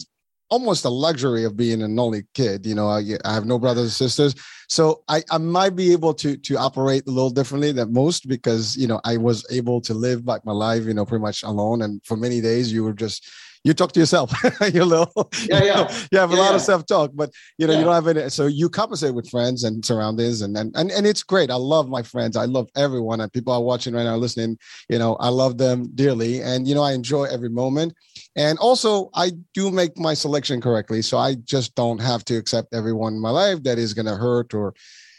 almost 0.49 0.85
a 0.85 0.89
luxury 0.89 1.43
of 1.43 1.55
being 1.55 1.81
an 1.81 1.97
only 1.99 2.23
kid. 2.33 2.65
You 2.65 2.75
know, 2.75 2.87
I, 2.87 3.03
I 3.25 3.33
have 3.33 3.45
no 3.45 3.59
brothers 3.59 3.83
and 3.83 3.91
sisters, 3.91 4.35
so 4.67 5.03
I, 5.07 5.23
I 5.31 5.37
might 5.37 5.75
be 5.75 5.91
able 5.91 6.13
to 6.15 6.37
to 6.37 6.57
operate 6.57 7.07
a 7.07 7.11
little 7.11 7.29
differently 7.29 7.71
than 7.71 7.93
most 7.93 8.27
because 8.27 8.75
you 8.75 8.87
know 8.87 8.99
I 9.03 9.17
was 9.17 9.45
able 9.49 9.81
to 9.81 9.93
live 9.93 10.25
like 10.25 10.45
my 10.45 10.53
life, 10.53 10.85
you 10.85 10.93
know, 10.93 11.05
pretty 11.05 11.21
much 11.21 11.43
alone. 11.43 11.81
And 11.81 12.01
for 12.05 12.17
many 12.17 12.41
days, 12.41 12.71
you 12.71 12.83
were 12.83 12.93
just 12.93 13.27
you 13.63 13.73
talk 13.73 13.91
to 13.91 13.99
yourself. 13.99 14.31
you 14.73 14.85
little, 14.85 15.29
yeah, 15.47 15.63
yeah. 15.63 16.05
You, 16.11 16.19
have 16.19 16.31
a 16.31 16.35
yeah, 16.35 16.41
lot 16.41 16.49
yeah. 16.49 16.55
of 16.55 16.61
self 16.61 16.85
talk, 16.85 17.11
but 17.13 17.31
you 17.57 17.67
know 17.67 17.73
yeah. 17.73 17.79
you 17.79 17.85
don't 17.85 17.93
have 17.93 18.07
any. 18.07 18.29
So 18.29 18.47
you 18.47 18.69
compensate 18.69 19.13
with 19.13 19.29
friends 19.29 19.63
and 19.63 19.83
surroundings, 19.83 20.41
and, 20.41 20.57
and 20.57 20.73
and 20.75 20.91
and 20.91 21.05
it's 21.05 21.23
great. 21.23 21.51
I 21.51 21.55
love 21.55 21.89
my 21.89 22.01
friends. 22.01 22.37
I 22.37 22.45
love 22.45 22.69
everyone, 22.75 23.21
and 23.21 23.31
people 23.31 23.53
are 23.53 23.61
watching 23.61 23.93
right 23.93 24.03
now, 24.03 24.15
listening. 24.15 24.57
You 24.87 24.99
know, 24.99 25.15
I 25.15 25.29
love 25.29 25.57
them 25.57 25.91
dearly, 25.95 26.41
and 26.41 26.67
you 26.67 26.75
know 26.75 26.83
I 26.83 26.93
enjoy 26.93 27.25
every 27.25 27.49
moment. 27.49 27.93
And 28.35 28.57
also, 28.59 29.09
I 29.13 29.31
do 29.53 29.71
make 29.71 29.97
my 29.97 30.13
selection 30.13 30.61
correctly, 30.61 31.01
so 31.01 31.17
I 31.17 31.35
just 31.35 31.75
don't 31.75 31.99
have 31.99 32.23
to 32.25 32.37
accept 32.37 32.73
everyone 32.73 33.13
in 33.13 33.21
my 33.21 33.31
life 33.31 33.63
that 33.63 33.77
is 33.77 33.93
going 33.93 34.05
to 34.05 34.15
hurt 34.15 34.53
or 34.53 34.73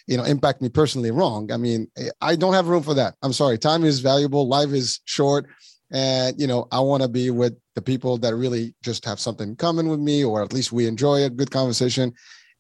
you 0.07 0.17
know 0.17 0.25
impact 0.25 0.61
me 0.61 0.69
personally 0.69 1.11
wrong 1.11 1.53
i 1.53 1.57
mean 1.57 1.87
eh, 1.97 2.09
i 2.21 2.35
don't 2.35 2.55
have 2.55 2.67
room 2.67 2.83
for 2.83 2.95
that 2.95 3.15
i'm 3.23 3.33
sorry 3.33 3.57
time 3.57 3.85
is 3.85 4.01
valuable 4.01 4.49
life 4.49 4.71
is 4.71 5.01
short 5.05 5.47
and 5.93 6.41
you 6.41 6.47
know 6.47 6.69
i 6.71 6.81
want 6.81 7.03
to 7.03 7.09
be 7.09 7.31
with 7.31 7.57
the 7.75 7.83
people 7.83 8.17
that 8.19 8.35
really 8.35 8.75
just 8.83 9.05
have 9.05 9.19
something 9.19 9.51
in 9.51 9.57
common 9.57 9.89
with 9.89 10.01
me 10.01 10.25
or 10.25 10.43
at 10.43 10.53
least 10.53 10.73
we 10.73 10.87
enjoy 10.87 11.25
a 11.25 11.31
good 11.31 11.51
conversation 11.51 12.13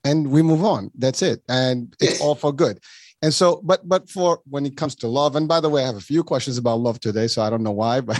and 0.05 0.31
we 0.31 0.43
move 0.43 0.65
on. 0.65 0.91
That's 0.97 1.23
it. 1.23 1.43
And 1.49 1.95
it's 2.01 2.21
all 2.21 2.35
for 2.35 2.53
good. 2.53 2.81
And 3.23 3.35
so 3.35 3.61
but 3.63 3.87
but 3.87 4.09
for 4.09 4.41
when 4.49 4.65
it 4.65 4.79
comes 4.79 4.95
to 4.97 5.07
love 5.07 5.37
and 5.37 5.47
by 5.47 5.61
the 5.61 5.69
way 5.69 5.83
i 5.83 5.87
have 5.87 5.97
a 5.97 6.01
few 6.01 6.25
questions 6.25 6.57
about 6.57 6.81
love 6.81 7.01
today 7.01 7.27
so 7.27 7.43
i 7.43 7.51
don't 7.51 7.63
know 7.63 7.71
why 7.71 8.01
but 8.11 8.19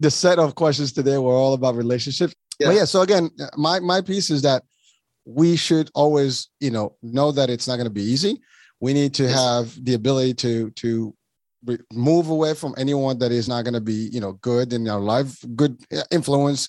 the 0.00 0.10
set 0.10 0.38
of 0.38 0.54
questions 0.54 0.90
today 0.90 1.18
were 1.18 1.34
all 1.34 1.52
about 1.52 1.74
relationships. 1.74 2.34
Yeah. 2.58 2.68
but 2.68 2.76
yeah. 2.76 2.86
so 2.86 3.02
again 3.02 3.28
my 3.58 3.78
my 3.80 4.00
piece 4.00 4.30
is 4.30 4.40
that 4.42 4.62
we 5.26 5.54
should 5.56 5.90
always 5.94 6.48
you 6.60 6.70
know 6.70 6.96
know 7.02 7.30
that 7.30 7.50
it's 7.50 7.68
not 7.68 7.76
going 7.76 7.88
to 7.88 7.90
be 7.90 8.02
easy. 8.02 8.40
We 8.80 8.94
need 8.94 9.12
to 9.14 9.28
have 9.28 9.84
the 9.84 9.92
ability 9.92 10.32
to 10.34 10.70
to 10.70 11.14
move 11.92 12.30
away 12.30 12.54
from 12.54 12.74
anyone 12.78 13.18
that 13.18 13.32
is 13.32 13.48
not 13.48 13.64
going 13.64 13.74
to 13.74 13.80
be 13.80 14.08
you 14.12 14.20
know 14.20 14.32
good 14.32 14.72
in 14.72 14.88
our 14.88 15.00
life 15.00 15.44
good 15.56 15.76
uh, 15.92 16.02
influence 16.10 16.68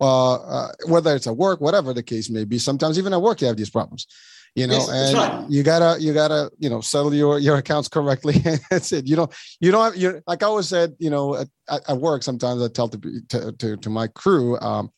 uh, 0.00 0.34
uh, 0.34 0.68
whether 0.86 1.14
it's 1.14 1.26
at 1.26 1.36
work 1.36 1.60
whatever 1.60 1.92
the 1.92 2.02
case 2.02 2.30
may 2.30 2.44
be 2.44 2.58
sometimes 2.58 2.98
even 2.98 3.12
at 3.12 3.20
work 3.20 3.40
you 3.40 3.46
have 3.46 3.56
these 3.56 3.70
problems 3.70 4.06
you 4.54 4.66
know 4.66 4.74
yes, 4.74 4.88
and 4.88 5.16
right. 5.16 5.50
you 5.50 5.62
gotta 5.62 6.00
you 6.00 6.14
gotta 6.14 6.50
you 6.58 6.70
know 6.70 6.80
settle 6.80 7.12
your 7.12 7.38
your 7.38 7.56
accounts 7.56 7.88
correctly 7.88 8.34
that's 8.70 8.92
it 8.92 9.06
you 9.06 9.16
know 9.16 9.28
you 9.60 9.70
don't 9.70 9.84
have 9.84 9.96
you 9.96 10.22
like 10.26 10.42
i 10.42 10.46
always 10.46 10.68
said 10.68 10.94
you 10.98 11.10
know 11.10 11.36
at, 11.36 11.48
at 11.68 11.98
work 11.98 12.22
sometimes 12.22 12.62
i 12.62 12.68
tell 12.68 12.88
to, 12.88 13.20
to 13.28 13.52
to, 13.52 13.76
to 13.76 13.90
my 13.90 14.06
crew 14.06 14.58
um 14.60 14.90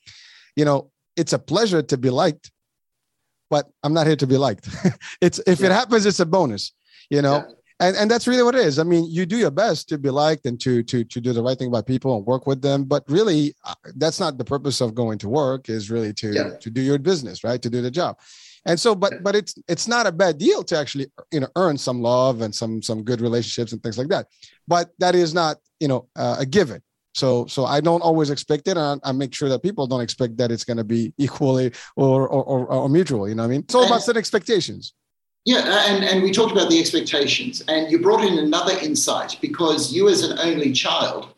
you 0.55 0.65
know 0.65 0.91
it's 1.17 1.33
a 1.33 1.39
pleasure 1.39 1.83
to 1.83 1.97
be 1.97 2.11
liked 2.11 2.51
but 3.51 3.69
I'm 3.83 3.93
not 3.93 4.07
here 4.07 4.17
to 4.17 4.27
be 4.27 4.39
liked. 4.39 4.69
it's 5.21 5.41
if 5.47 5.61
yeah. 5.61 5.67
it 5.67 5.73
happens, 5.73 6.07
it's 6.07 6.21
a 6.21 6.27
bonus, 6.27 6.73
you 7.11 7.21
know. 7.21 7.45
Yeah. 7.47 7.55
And, 7.81 7.97
and 7.97 8.11
that's 8.11 8.29
really 8.29 8.43
what 8.43 8.55
it 8.55 8.67
is. 8.67 8.79
I 8.79 8.83
mean, 8.83 9.07
you 9.09 9.25
do 9.25 9.39
your 9.39 9.51
best 9.51 9.89
to 9.89 9.99
be 9.99 10.11
liked 10.11 10.45
and 10.45 10.61
to 10.61 10.83
to 10.83 11.03
to 11.03 11.21
do 11.21 11.33
the 11.33 11.43
right 11.43 11.59
thing 11.59 11.71
by 11.71 11.81
people 11.81 12.15
and 12.15 12.27
work 12.27 12.47
with 12.47 12.61
them, 12.61 12.85
but 12.85 13.05
really, 13.09 13.55
uh, 13.65 13.75
that's 13.97 14.21
not 14.21 14.37
the 14.37 14.45
purpose 14.45 14.83
of 14.83 14.95
going 14.95 15.19
to 15.19 15.29
work. 15.31 15.71
Is 15.71 15.91
really 15.91 16.13
to 16.15 16.33
yeah. 16.33 16.51
to 16.61 16.71
do 16.71 16.83
your 16.83 16.99
business, 16.99 17.43
right? 17.43 17.61
To 17.63 17.71
do 17.71 17.81
the 17.81 17.91
job. 17.91 18.19
And 18.67 18.79
so, 18.79 18.95
but 18.95 19.23
but 19.23 19.35
it's 19.35 19.55
it's 19.67 19.89
not 19.89 20.07
a 20.07 20.13
bad 20.13 20.37
deal 20.37 20.63
to 20.65 20.79
actually 20.79 21.07
you 21.33 21.41
know 21.41 21.49
earn 21.57 21.79
some 21.79 22.03
love 22.03 22.43
and 22.43 22.55
some 22.55 22.83
some 22.83 23.03
good 23.03 23.23
relationships 23.23 23.73
and 23.73 23.83
things 23.83 23.97
like 23.97 24.09
that. 24.09 24.27
But 24.69 24.91
that 24.99 25.15
is 25.15 25.33
not 25.33 25.57
you 25.81 25.89
know 25.89 26.09
uh, 26.17 26.37
a 26.39 26.47
given. 26.47 26.83
So 27.15 27.47
so 27.47 27.65
I 27.65 27.81
don't 27.81 28.03
always 28.03 28.31
expect 28.31 28.69
it, 28.69 28.77
and 28.77 29.01
I, 29.03 29.13
make 29.13 29.35
sure 29.35 29.49
that 29.49 29.63
people 29.63 29.87
don't 29.87 30.01
expect 30.01 30.37
that 30.37 30.53
it's 30.53 30.65
going 30.65 30.77
to 30.77 30.85
be 30.85 31.13
equally 31.19 31.73
or 31.97 32.29
or, 32.29 32.45
or 32.45 32.67
or, 32.67 32.89
mutual. 32.89 33.29
You 33.29 33.35
know 33.35 33.43
what 33.43 33.49
I 33.49 33.51
mean? 33.51 33.61
It's 33.61 33.75
all 33.75 33.87
about 33.87 34.03
setting 34.07 34.21
expectations. 34.21 34.93
Yeah, 35.47 35.61
uh, 35.61 35.85
and, 35.89 36.05
and 36.05 36.23
we 36.23 36.33
talked 36.33 36.53
about 36.53 36.69
the 36.69 36.79
expectations, 36.79 37.63
and 37.67 37.91
you 37.91 37.99
brought 37.99 38.25
in 38.25 38.39
another 38.39 38.77
insight 38.79 39.39
because 39.41 39.91
you, 39.93 40.09
as 40.09 40.23
an 40.23 40.39
only 40.39 40.71
child, 40.73 41.29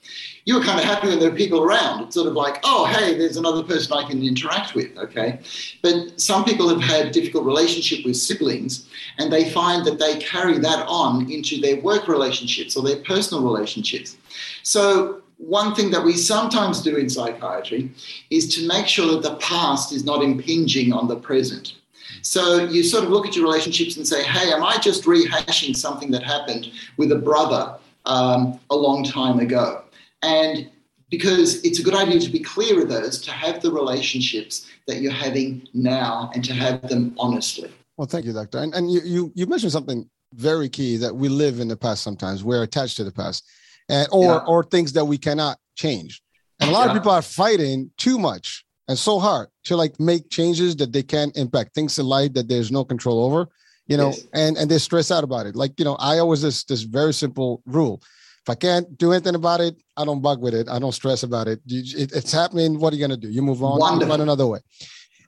you 0.44 0.58
were 0.58 0.64
kind 0.64 0.80
of 0.80 0.84
happy 0.84 1.06
when 1.06 1.20
there 1.20 1.30
were 1.30 1.36
people 1.36 1.62
around. 1.62 2.02
It's 2.02 2.14
sort 2.14 2.26
of 2.26 2.34
like, 2.34 2.58
oh, 2.64 2.84
hey, 2.86 3.16
there's 3.16 3.36
another 3.36 3.62
person 3.62 3.92
I 3.92 4.08
can 4.08 4.20
interact 4.24 4.74
with, 4.74 4.96
okay? 4.98 5.38
But 5.82 6.20
some 6.20 6.44
people 6.44 6.68
have 6.68 6.80
had 6.80 7.12
difficult 7.12 7.44
relationship 7.44 8.04
with 8.04 8.16
siblings, 8.16 8.88
and 9.18 9.32
they 9.32 9.50
find 9.50 9.86
that 9.86 10.00
they 10.00 10.18
carry 10.18 10.58
that 10.58 10.84
on 10.88 11.30
into 11.30 11.60
their 11.60 11.80
work 11.80 12.08
relationships 12.08 12.76
or 12.76 12.82
their 12.82 12.96
personal 13.04 13.44
relationships. 13.44 14.16
So 14.64 15.22
one 15.38 15.76
thing 15.76 15.92
that 15.92 16.04
we 16.04 16.14
sometimes 16.14 16.82
do 16.82 16.96
in 16.96 17.08
psychiatry 17.08 17.92
is 18.30 18.52
to 18.56 18.66
make 18.66 18.88
sure 18.88 19.12
that 19.12 19.22
the 19.22 19.36
past 19.36 19.92
is 19.92 20.04
not 20.04 20.24
impinging 20.24 20.92
on 20.92 21.06
the 21.06 21.16
present. 21.16 21.74
So 22.22 22.64
you 22.64 22.82
sort 22.82 23.04
of 23.04 23.10
look 23.10 23.26
at 23.26 23.36
your 23.36 23.44
relationships 23.44 23.96
and 23.96 24.06
say, 24.06 24.22
hey, 24.22 24.52
am 24.52 24.62
I 24.62 24.78
just 24.78 25.04
rehashing 25.04 25.76
something 25.76 26.10
that 26.12 26.22
happened 26.22 26.70
with 26.96 27.12
a 27.12 27.16
brother 27.16 27.76
um, 28.06 28.58
a 28.70 28.76
long 28.76 29.04
time 29.04 29.40
ago? 29.40 29.82
And 30.22 30.70
because 31.10 31.62
it's 31.62 31.78
a 31.78 31.82
good 31.82 31.94
idea 31.94 32.20
to 32.20 32.30
be 32.30 32.38
clear 32.38 32.76
with 32.76 32.88
those, 32.88 33.20
to 33.22 33.32
have 33.32 33.60
the 33.60 33.70
relationships 33.70 34.70
that 34.86 35.02
you're 35.02 35.12
having 35.12 35.68
now 35.74 36.30
and 36.34 36.44
to 36.44 36.54
have 36.54 36.88
them 36.88 37.14
honestly. 37.18 37.70
Well, 37.96 38.06
thank 38.06 38.24
you, 38.24 38.32
Doctor. 38.32 38.58
And, 38.58 38.74
and 38.74 38.90
you, 38.90 39.00
you, 39.04 39.32
you 39.34 39.46
mentioned 39.46 39.72
something 39.72 40.08
very 40.34 40.68
key 40.68 40.96
that 40.96 41.14
we 41.14 41.28
live 41.28 41.60
in 41.60 41.68
the 41.68 41.76
past 41.76 42.02
sometimes. 42.02 42.42
We're 42.42 42.62
attached 42.62 42.96
to 42.96 43.04
the 43.04 43.12
past 43.12 43.44
and 43.88 44.08
or 44.10 44.24
yeah. 44.24 44.44
or 44.46 44.64
things 44.64 44.92
that 44.94 45.04
we 45.04 45.18
cannot 45.18 45.58
change. 45.76 46.22
And 46.60 46.70
a 46.70 46.72
lot 46.72 46.86
yeah. 46.86 46.92
of 46.92 46.98
people 46.98 47.12
are 47.12 47.22
fighting 47.22 47.90
too 47.98 48.18
much 48.18 48.64
and 48.88 48.98
so 48.98 49.18
hard 49.18 49.48
to 49.64 49.76
like 49.76 49.98
make 50.00 50.30
changes 50.30 50.76
that 50.76 50.92
they 50.92 51.02
can 51.02 51.32
impact 51.34 51.74
things 51.74 51.98
in 51.98 52.06
life 52.06 52.32
that 52.34 52.48
there's 52.48 52.72
no 52.72 52.84
control 52.84 53.24
over, 53.24 53.48
you 53.86 53.96
know, 53.96 54.08
yes. 54.08 54.26
and 54.34 54.56
and 54.56 54.70
they 54.70 54.78
stress 54.78 55.10
out 55.10 55.24
about 55.24 55.46
it. 55.46 55.56
Like 55.56 55.72
you 55.78 55.84
know, 55.84 55.96
I 55.96 56.18
always 56.18 56.42
this 56.42 56.64
this 56.64 56.82
very 56.82 57.14
simple 57.14 57.62
rule: 57.66 58.02
if 58.44 58.50
I 58.50 58.54
can't 58.54 58.96
do 58.98 59.12
anything 59.12 59.34
about 59.34 59.60
it, 59.60 59.80
I 59.96 60.04
don't 60.04 60.20
bug 60.20 60.40
with 60.40 60.54
it. 60.54 60.68
I 60.68 60.78
don't 60.78 60.92
stress 60.92 61.22
about 61.22 61.48
it. 61.48 61.60
it 61.66 62.12
it's 62.12 62.32
happening. 62.32 62.78
What 62.78 62.92
are 62.92 62.96
you 62.96 63.02
gonna 63.02 63.16
do? 63.16 63.30
You 63.30 63.42
move 63.42 63.62
on. 63.62 63.78
Wonderful. 63.78 64.06
You 64.06 64.10
find 64.10 64.22
another 64.22 64.46
way. 64.46 64.60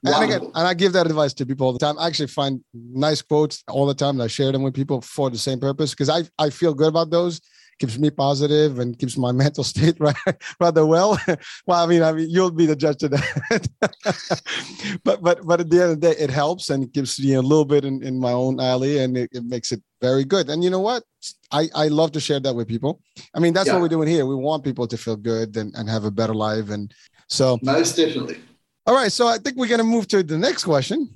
And 0.03 0.23
again, 0.23 0.51
and 0.53 0.67
I 0.67 0.73
give 0.75 0.93
that 0.93 1.07
advice 1.07 1.33
to 1.33 1.45
people 1.45 1.65
all 1.65 1.73
the 1.73 1.79
time. 1.79 1.97
I 1.97 2.05
actually 2.05 2.27
find 2.27 2.63
nice 2.73 3.23
quotes 3.23 3.63
all 3.67 3.87
the 3.87 3.95
time, 3.95 4.15
and 4.15 4.23
I 4.23 4.27
share 4.27 4.51
them 4.51 4.61
with 4.61 4.75
people 4.75 5.01
for 5.01 5.29
the 5.29 5.37
same 5.37 5.59
purpose 5.59 5.91
because 5.91 6.09
I 6.09 6.23
I 6.37 6.49
feel 6.49 6.73
good 6.73 6.89
about 6.89 7.09
those 7.09 7.41
keeps 7.79 7.97
me 7.97 8.09
positive 8.09 8.79
and 8.79 8.97
keeps 8.97 9.17
my 9.17 9.31
mental 9.43 9.63
state 9.63 9.97
right 9.99 10.15
rather 10.59 10.85
well. 10.85 11.19
well, 11.67 11.83
I 11.83 11.85
mean, 11.85 12.01
I 12.01 12.11
mean, 12.11 12.29
you'll 12.29 12.51
be 12.51 12.65
the 12.65 12.75
judge 12.75 13.03
of 13.03 13.11
that. 13.11 13.67
but 15.03 15.21
but 15.21 15.45
but 15.45 15.59
at 15.59 15.69
the 15.69 15.81
end 15.81 15.91
of 15.91 16.01
the 16.01 16.13
day, 16.13 16.15
it 16.21 16.29
helps 16.29 16.69
and 16.69 16.83
it 16.83 16.93
gives 16.93 17.19
me 17.19 17.33
a 17.33 17.41
little 17.41 17.65
bit 17.65 17.85
in, 17.85 18.03
in 18.03 18.19
my 18.19 18.31
own 18.31 18.59
alley, 18.59 18.99
and 18.99 19.17
it, 19.17 19.29
it 19.33 19.43
makes 19.43 19.71
it 19.71 19.81
very 20.01 20.23
good. 20.23 20.49
And 20.49 20.63
you 20.63 20.69
know 20.69 20.79
what? 20.79 21.03
I, 21.51 21.69
I 21.73 21.87
love 21.87 22.11
to 22.13 22.19
share 22.19 22.39
that 22.39 22.53
with 22.53 22.67
people. 22.67 23.01
I 23.33 23.39
mean, 23.39 23.53
that's 23.53 23.67
yeah. 23.67 23.73
what 23.73 23.81
we're 23.81 23.95
doing 23.95 24.07
here. 24.07 24.25
We 24.25 24.35
want 24.35 24.63
people 24.63 24.87
to 24.87 24.97
feel 24.97 25.15
good 25.15 25.55
and, 25.57 25.73
and 25.75 25.89
have 25.89 26.05
a 26.05 26.11
better 26.11 26.33
life. 26.33 26.69
And 26.69 26.93
so 27.27 27.57
most 27.63 27.95
definitely. 27.95 28.39
All 28.85 28.93
right. 28.93 29.11
So 29.11 29.27
I 29.27 29.37
think 29.37 29.57
we're 29.57 29.67
going 29.67 29.79
to 29.79 29.85
move 29.85 30.07
to 30.09 30.21
the 30.21 30.37
next 30.37 30.63
question. 30.65 31.09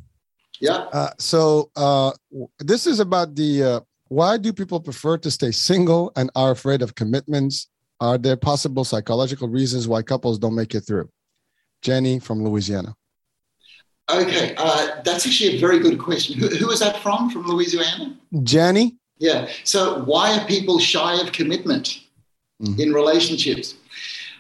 Yeah. 0.60 0.88
Uh, 0.92 1.12
so 1.20 1.72
uh, 1.75 2.12
this 2.60 2.88
is 2.88 3.00
about 3.00 3.36
the 3.36 3.63
uh, 3.63 3.80
why 4.10 4.38
do 4.38 4.51
people 4.51 4.80
prefer 4.80 5.18
to 5.20 5.32
stay 5.32 5.51
single 5.51 6.12
and 6.16 6.30
are 6.36 6.51
afraid 6.51 6.82
of 6.82 6.96
commitments? 6.96 7.68
Are 8.01 8.18
there 8.18 8.36
possible 8.36 8.84
psychological 8.84 9.48
reasons 9.48 9.88
why 9.88 10.01
couples 10.01 10.39
don't 10.39 10.56
make 10.56 10.74
it 10.75 10.82
through? 10.82 11.10
Jenny 11.82 12.20
from 12.20 12.44
Louisiana. 12.44 12.96
Okay, 14.12 14.56
uh, 14.58 15.01
that's 15.06 15.28
actually 15.28 15.58
a 15.58 15.60
very 15.60 15.80
good 15.80 16.00
question. 16.00 16.39
Who, 16.39 16.48
who 16.48 16.72
is 16.72 16.80
that 16.80 16.98
from, 17.04 17.30
from 17.30 17.44
Louisiana? 17.44 18.18
Jenny. 18.42 18.98
Yeah. 19.20 19.48
So, 19.63 20.04
why 20.06 20.36
are 20.36 20.46
people 20.48 20.80
shy 20.80 21.22
of 21.22 21.32
commitment 21.32 22.01
mm-hmm. 22.62 22.82
in 22.82 22.92
relationships? 22.92 23.75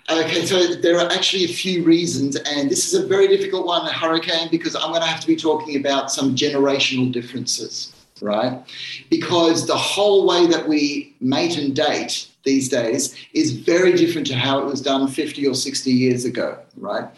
Okay, 0.09 0.43
so 0.47 0.73
there 0.73 0.97
are 0.97 1.11
actually 1.11 1.43
a 1.43 1.53
few 1.53 1.83
reasons, 1.83 2.35
and 2.35 2.67
this 2.67 2.87
is 2.87 2.95
a 2.95 3.05
very 3.05 3.27
difficult 3.27 3.67
one, 3.67 3.85
Hurricane, 3.85 4.47
because 4.49 4.75
I'm 4.75 4.89
going 4.89 5.01
to 5.01 5.07
have 5.07 5.19
to 5.19 5.27
be 5.27 5.35
talking 5.35 5.75
about 5.75 6.11
some 6.11 6.35
generational 6.35 7.11
differences 7.11 7.93
right? 8.21 8.61
Because 9.09 9.67
the 9.67 9.77
whole 9.77 10.25
way 10.25 10.47
that 10.47 10.67
we 10.67 11.15
mate 11.19 11.57
and 11.57 11.75
date 11.75 12.27
these 12.43 12.69
days 12.69 13.15
is 13.33 13.51
very 13.51 13.93
different 13.93 14.27
to 14.27 14.35
how 14.35 14.59
it 14.59 14.65
was 14.65 14.81
done 14.81 15.07
50 15.07 15.47
or 15.47 15.55
60 15.55 15.91
years 15.91 16.25
ago, 16.25 16.57
right? 16.77 17.09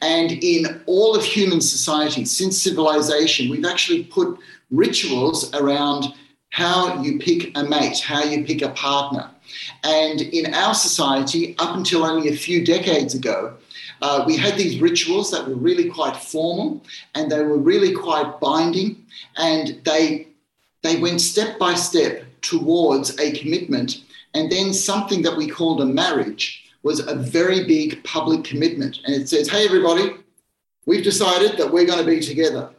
And 0.00 0.32
in 0.32 0.80
all 0.86 1.16
of 1.16 1.24
human 1.24 1.60
society, 1.60 2.24
since 2.24 2.62
civilization, 2.62 3.50
we've 3.50 3.64
actually 3.64 4.04
put 4.04 4.38
rituals 4.70 5.52
around 5.54 6.14
how 6.50 7.02
you 7.02 7.18
pick 7.18 7.56
a 7.56 7.64
mate, 7.64 8.00
how 8.00 8.24
you 8.24 8.44
pick 8.44 8.62
a 8.62 8.70
partner. 8.70 9.30
And 9.84 10.20
in 10.20 10.54
our 10.54 10.74
society, 10.74 11.54
up 11.58 11.76
until 11.76 12.04
only 12.04 12.28
a 12.28 12.36
few 12.36 12.64
decades 12.64 13.14
ago, 13.14 13.54
uh, 14.00 14.24
we 14.26 14.36
had 14.36 14.56
these 14.56 14.80
rituals 14.80 15.30
that 15.30 15.46
were 15.48 15.56
really 15.56 15.88
quite 15.90 16.16
formal 16.16 16.84
and 17.14 17.30
they 17.30 17.42
were 17.42 17.58
really 17.58 17.92
quite 17.92 18.38
binding 18.40 19.04
and 19.36 19.80
they 19.84 20.27
they 20.82 20.96
went 21.00 21.20
step 21.20 21.58
by 21.58 21.74
step 21.74 22.24
towards 22.42 23.18
a 23.18 23.32
commitment. 23.32 24.04
And 24.34 24.50
then 24.50 24.72
something 24.72 25.22
that 25.22 25.36
we 25.36 25.48
called 25.48 25.80
a 25.80 25.86
marriage 25.86 26.64
was 26.82 27.00
a 27.00 27.14
very 27.14 27.64
big 27.66 28.02
public 28.04 28.44
commitment. 28.44 28.98
And 29.04 29.14
it 29.14 29.28
says, 29.28 29.48
hey, 29.48 29.64
everybody, 29.64 30.14
we've 30.86 31.04
decided 31.04 31.56
that 31.58 31.72
we're 31.72 31.86
going 31.86 31.98
to 31.98 32.04
be 32.04 32.20
together. 32.20 32.70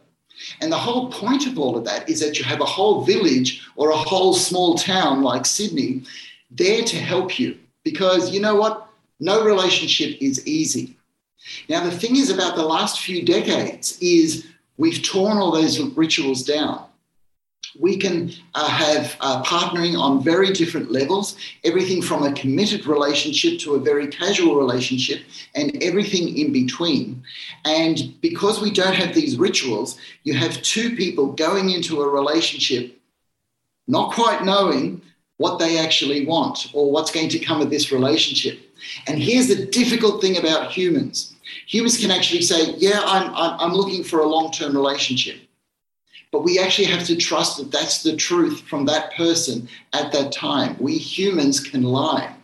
And 0.60 0.72
the 0.72 0.78
whole 0.78 1.12
point 1.12 1.46
of 1.46 1.58
all 1.58 1.76
of 1.76 1.84
that 1.84 2.08
is 2.08 2.20
that 2.20 2.38
you 2.38 2.44
have 2.44 2.60
a 2.60 2.66
whole 2.66 3.04
village 3.04 3.62
or 3.76 3.90
a 3.90 3.96
whole 3.96 4.32
small 4.32 4.74
town 4.76 5.22
like 5.22 5.44
Sydney 5.44 6.02
there 6.50 6.82
to 6.82 6.96
help 6.96 7.38
you. 7.38 7.58
Because 7.84 8.30
you 8.30 8.40
know 8.40 8.56
what? 8.56 8.88
No 9.20 9.44
relationship 9.44 10.16
is 10.20 10.46
easy. 10.46 10.96
Now, 11.68 11.84
the 11.84 11.90
thing 11.90 12.16
is 12.16 12.30
about 12.30 12.56
the 12.56 12.64
last 12.64 13.00
few 13.00 13.24
decades 13.24 13.98
is 14.00 14.46
we've 14.76 15.02
torn 15.02 15.38
all 15.38 15.50
those 15.50 15.80
rituals 15.80 16.42
down 16.42 16.84
we 17.78 17.96
can 17.96 18.32
uh, 18.54 18.68
have 18.68 19.16
uh, 19.20 19.42
partnering 19.42 19.98
on 19.98 20.22
very 20.22 20.52
different 20.52 20.90
levels, 20.90 21.36
everything 21.64 22.02
from 22.02 22.24
a 22.24 22.32
committed 22.32 22.86
relationship 22.86 23.58
to 23.60 23.74
a 23.74 23.80
very 23.80 24.08
casual 24.08 24.56
relationship, 24.56 25.22
and 25.54 25.82
everything 25.82 26.36
in 26.36 26.52
between. 26.52 27.22
And 27.64 28.20
because 28.20 28.60
we 28.60 28.70
don't 28.70 28.94
have 28.94 29.14
these 29.14 29.36
rituals, 29.36 29.98
you 30.24 30.34
have 30.34 30.60
two 30.62 30.96
people 30.96 31.32
going 31.32 31.70
into 31.70 32.02
a 32.02 32.08
relationship 32.08 32.96
not 33.86 34.12
quite 34.12 34.44
knowing 34.44 35.02
what 35.38 35.58
they 35.58 35.78
actually 35.78 36.24
want 36.24 36.68
or 36.74 36.92
what's 36.92 37.10
going 37.10 37.28
to 37.28 37.38
come 37.38 37.60
of 37.60 37.70
this 37.70 37.90
relationship. 37.90 38.60
And 39.06 39.18
here's 39.18 39.48
the 39.48 39.66
difficult 39.66 40.20
thing 40.20 40.38
about 40.38 40.70
humans 40.70 41.34
humans 41.66 41.98
can 41.98 42.10
actually 42.10 42.42
say, 42.42 42.74
Yeah, 42.76 43.00
I'm, 43.04 43.34
I'm, 43.34 43.60
I'm 43.60 43.72
looking 43.72 44.04
for 44.04 44.20
a 44.20 44.26
long 44.26 44.52
term 44.52 44.74
relationship 44.74 45.40
but 46.32 46.44
we 46.44 46.58
actually 46.58 46.86
have 46.86 47.04
to 47.06 47.16
trust 47.16 47.58
that 47.58 47.72
that's 47.72 48.02
the 48.02 48.16
truth 48.16 48.60
from 48.62 48.84
that 48.86 49.14
person 49.14 49.68
at 49.92 50.12
that 50.12 50.32
time. 50.32 50.76
We 50.78 50.96
humans 50.96 51.60
can 51.60 51.82
lie. 51.82 52.34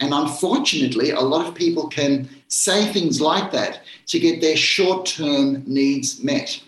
And 0.00 0.12
unfortunately, 0.12 1.10
a 1.10 1.20
lot 1.20 1.46
of 1.46 1.54
people 1.54 1.88
can 1.88 2.28
say 2.48 2.92
things 2.92 3.20
like 3.20 3.50
that 3.52 3.80
to 4.06 4.18
get 4.18 4.40
their 4.40 4.56
short 4.56 5.06
term 5.06 5.64
needs 5.66 6.22
met. 6.22 6.60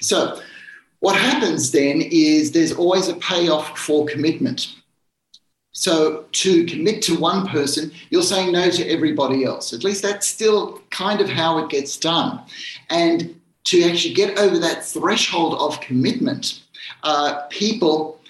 So, 0.00 0.40
what 0.98 1.16
happens 1.16 1.70
then 1.70 2.02
is 2.02 2.52
there's 2.52 2.72
always 2.72 3.08
a 3.08 3.14
payoff 3.16 3.78
for 3.78 4.04
commitment. 4.04 4.74
So, 5.72 6.26
to 6.32 6.66
commit 6.66 7.00
to 7.02 7.18
one 7.18 7.46
person, 7.46 7.92
you're 8.10 8.22
saying 8.22 8.52
no 8.52 8.70
to 8.70 8.86
everybody 8.88 9.44
else. 9.44 9.72
At 9.72 9.84
least 9.84 10.02
that's 10.02 10.26
still 10.26 10.82
kind 10.90 11.20
of 11.20 11.28
how 11.30 11.58
it 11.58 11.70
gets 11.70 11.96
done. 11.96 12.40
And 12.90 13.39
to 13.64 13.82
actually 13.84 14.14
get 14.14 14.38
over 14.38 14.58
that 14.58 14.84
threshold 14.84 15.54
of 15.54 15.80
commitment, 15.80 16.62
uh, 17.02 17.42
people 17.50 18.20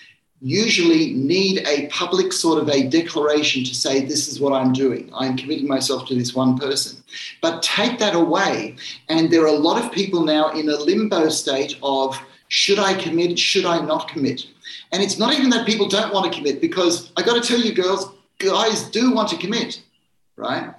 usually 0.41 1.13
need 1.13 1.67
a 1.67 1.87
public 1.89 2.33
sort 2.33 2.61
of 2.61 2.69
a 2.69 2.89
declaration 2.89 3.63
to 3.65 3.75
say, 3.75 4.05
This 4.05 4.29
is 4.29 4.41
what 4.41 4.53
I'm 4.53 4.73
doing. 4.73 5.11
I'm 5.15 5.37
committing 5.37 5.69
myself 5.69 6.07
to 6.09 6.15
this 6.15 6.35
one 6.35 6.59
person. 6.59 7.03
But 7.43 7.63
take 7.63 7.99
that 7.99 8.15
away, 8.15 8.77
and 9.09 9.31
there 9.31 9.43
are 9.43 9.49
a 9.49 9.53
lot 9.53 9.83
of 9.83 9.93
people 9.93 10.25
now 10.25 10.51
in 10.51 10.69
a 10.69 10.77
limbo 10.77 11.29
state 11.29 11.79
of 11.83 12.19
Should 12.49 12.79
I 12.79 12.95
commit? 12.95 13.39
Should 13.39 13.67
I 13.67 13.85
not 13.85 14.09
commit? 14.09 14.47
And 14.93 15.03
it's 15.03 15.19
not 15.19 15.35
even 15.35 15.51
that 15.51 15.67
people 15.67 15.89
don't 15.89 16.13
want 16.13 16.31
to 16.33 16.37
commit, 16.37 16.61
because 16.61 17.13
I 17.17 17.23
got 17.23 17.41
to 17.41 17.47
tell 17.47 17.61
you, 17.61 17.75
girls, 17.75 18.11
guys 18.39 18.85
do 18.91 19.13
want 19.13 19.29
to 19.29 19.37
commit, 19.37 19.83
right? 20.37 20.75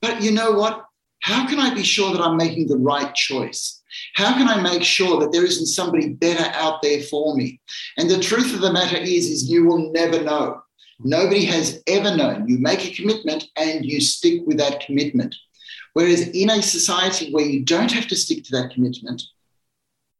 But 0.00 0.22
you 0.22 0.30
know 0.30 0.52
what? 0.52 0.86
How 1.20 1.46
can 1.46 1.58
I 1.58 1.74
be 1.74 1.82
sure 1.82 2.12
that 2.12 2.22
I'm 2.22 2.36
making 2.36 2.68
the 2.68 2.78
right 2.78 3.14
choice? 3.14 3.79
How 4.14 4.34
can 4.34 4.48
I 4.48 4.60
make 4.60 4.82
sure 4.82 5.20
that 5.20 5.32
there 5.32 5.44
isn't 5.44 5.66
somebody 5.66 6.10
better 6.10 6.50
out 6.54 6.82
there 6.82 7.02
for 7.02 7.36
me? 7.36 7.60
And 7.96 8.08
the 8.08 8.20
truth 8.20 8.54
of 8.54 8.60
the 8.60 8.72
matter 8.72 8.96
is, 8.96 9.26
is 9.26 9.50
you 9.50 9.66
will 9.66 9.92
never 9.92 10.22
know. 10.22 10.62
Nobody 11.02 11.44
has 11.46 11.82
ever 11.86 12.14
known. 12.14 12.46
You 12.48 12.58
make 12.58 12.84
a 12.84 12.94
commitment 12.94 13.44
and 13.56 13.84
you 13.84 14.00
stick 14.00 14.42
with 14.46 14.58
that 14.58 14.80
commitment. 14.80 15.34
Whereas 15.94 16.28
in 16.28 16.50
a 16.50 16.62
society 16.62 17.32
where 17.32 17.44
you 17.44 17.64
don't 17.64 17.90
have 17.92 18.06
to 18.08 18.16
stick 18.16 18.44
to 18.44 18.52
that 18.52 18.72
commitment, 18.72 19.22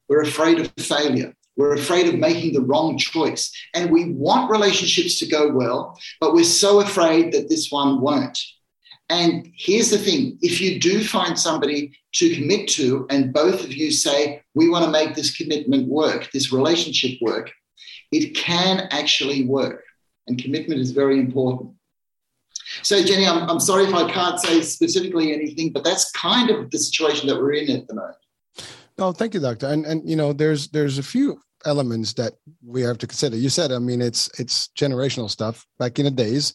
we're 0.08 0.22
afraid 0.22 0.58
of 0.58 0.72
failure. 0.78 1.34
We're 1.56 1.74
afraid 1.74 2.08
of 2.08 2.18
making 2.18 2.54
the 2.54 2.62
wrong 2.62 2.96
choice. 2.96 3.52
And 3.74 3.90
we 3.90 4.12
want 4.12 4.50
relationships 4.50 5.18
to 5.18 5.26
go 5.26 5.52
well, 5.52 5.98
but 6.20 6.32
we're 6.32 6.44
so 6.44 6.80
afraid 6.80 7.32
that 7.32 7.48
this 7.48 7.70
one 7.70 8.00
won't. 8.00 8.38
And 9.10 9.50
here's 9.56 9.90
the 9.90 9.98
thing 9.98 10.38
if 10.40 10.60
you 10.60 10.78
do 10.78 11.04
find 11.04 11.36
somebody 11.36 11.92
to 12.12 12.34
commit 12.34 12.68
to, 12.68 13.06
and 13.10 13.32
both 13.32 13.64
of 13.64 13.72
you 13.72 13.90
say, 13.90 14.40
we 14.54 14.68
want 14.68 14.84
to 14.84 14.90
make 14.90 15.16
this 15.16 15.36
commitment 15.36 15.88
work, 15.88 16.30
this 16.30 16.52
relationship 16.52 17.18
work, 17.20 17.50
it 18.12 18.36
can 18.36 18.86
actually 18.92 19.44
work. 19.44 19.82
And 20.28 20.40
commitment 20.40 20.80
is 20.80 20.92
very 20.92 21.18
important. 21.18 21.72
So, 22.82 23.02
Jenny, 23.02 23.26
I'm, 23.26 23.50
I'm 23.50 23.58
sorry 23.58 23.84
if 23.84 23.92
I 23.92 24.08
can't 24.08 24.38
say 24.38 24.60
specifically 24.60 25.34
anything, 25.34 25.72
but 25.72 25.82
that's 25.82 26.12
kind 26.12 26.48
of 26.48 26.70
the 26.70 26.78
situation 26.78 27.28
that 27.28 27.36
we're 27.36 27.54
in 27.54 27.76
at 27.76 27.88
the 27.88 27.94
moment. 27.94 28.16
No, 28.96 29.10
thank 29.10 29.34
you, 29.34 29.40
doctor. 29.40 29.66
And 29.66 29.84
and 29.86 30.08
you 30.08 30.14
know, 30.14 30.32
there's 30.32 30.68
there's 30.68 30.98
a 30.98 31.02
few 31.02 31.40
elements 31.64 32.12
that 32.12 32.34
we 32.64 32.82
have 32.82 32.98
to 32.98 33.08
consider. 33.08 33.36
You 33.36 33.48
said, 33.48 33.72
I 33.72 33.78
mean, 33.78 34.00
it's 34.00 34.30
it's 34.38 34.68
generational 34.78 35.28
stuff 35.28 35.66
back 35.80 35.98
in 35.98 36.04
the 36.04 36.12
days 36.12 36.54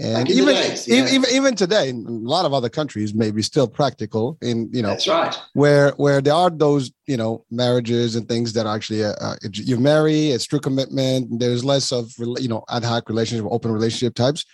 and 0.00 0.30
even, 0.30 0.54
days, 0.54 0.86
yeah. 0.86 1.06
even 1.08 1.30
even 1.32 1.54
today 1.54 1.88
in 1.88 2.06
a 2.06 2.10
lot 2.10 2.44
of 2.44 2.52
other 2.52 2.68
countries 2.68 3.14
maybe 3.14 3.42
still 3.42 3.66
practical 3.66 4.38
in 4.42 4.68
you 4.72 4.82
know 4.82 4.90
that's 4.90 5.08
right 5.08 5.36
where 5.54 5.90
where 5.92 6.20
there 6.20 6.34
are 6.34 6.50
those 6.50 6.92
you 7.06 7.16
know 7.16 7.44
marriages 7.50 8.14
and 8.14 8.28
things 8.28 8.52
that 8.52 8.66
actually 8.66 9.04
uh, 9.04 9.14
uh 9.20 9.36
you 9.52 9.78
marry 9.78 10.30
it's 10.30 10.44
true 10.44 10.60
commitment 10.60 11.40
there's 11.40 11.64
less 11.64 11.90
of 11.92 12.12
you 12.18 12.48
know 12.48 12.62
ad 12.70 12.84
hoc 12.84 13.08
relationship 13.08 13.46
open 13.50 13.72
relationship 13.72 14.14
types 14.14 14.44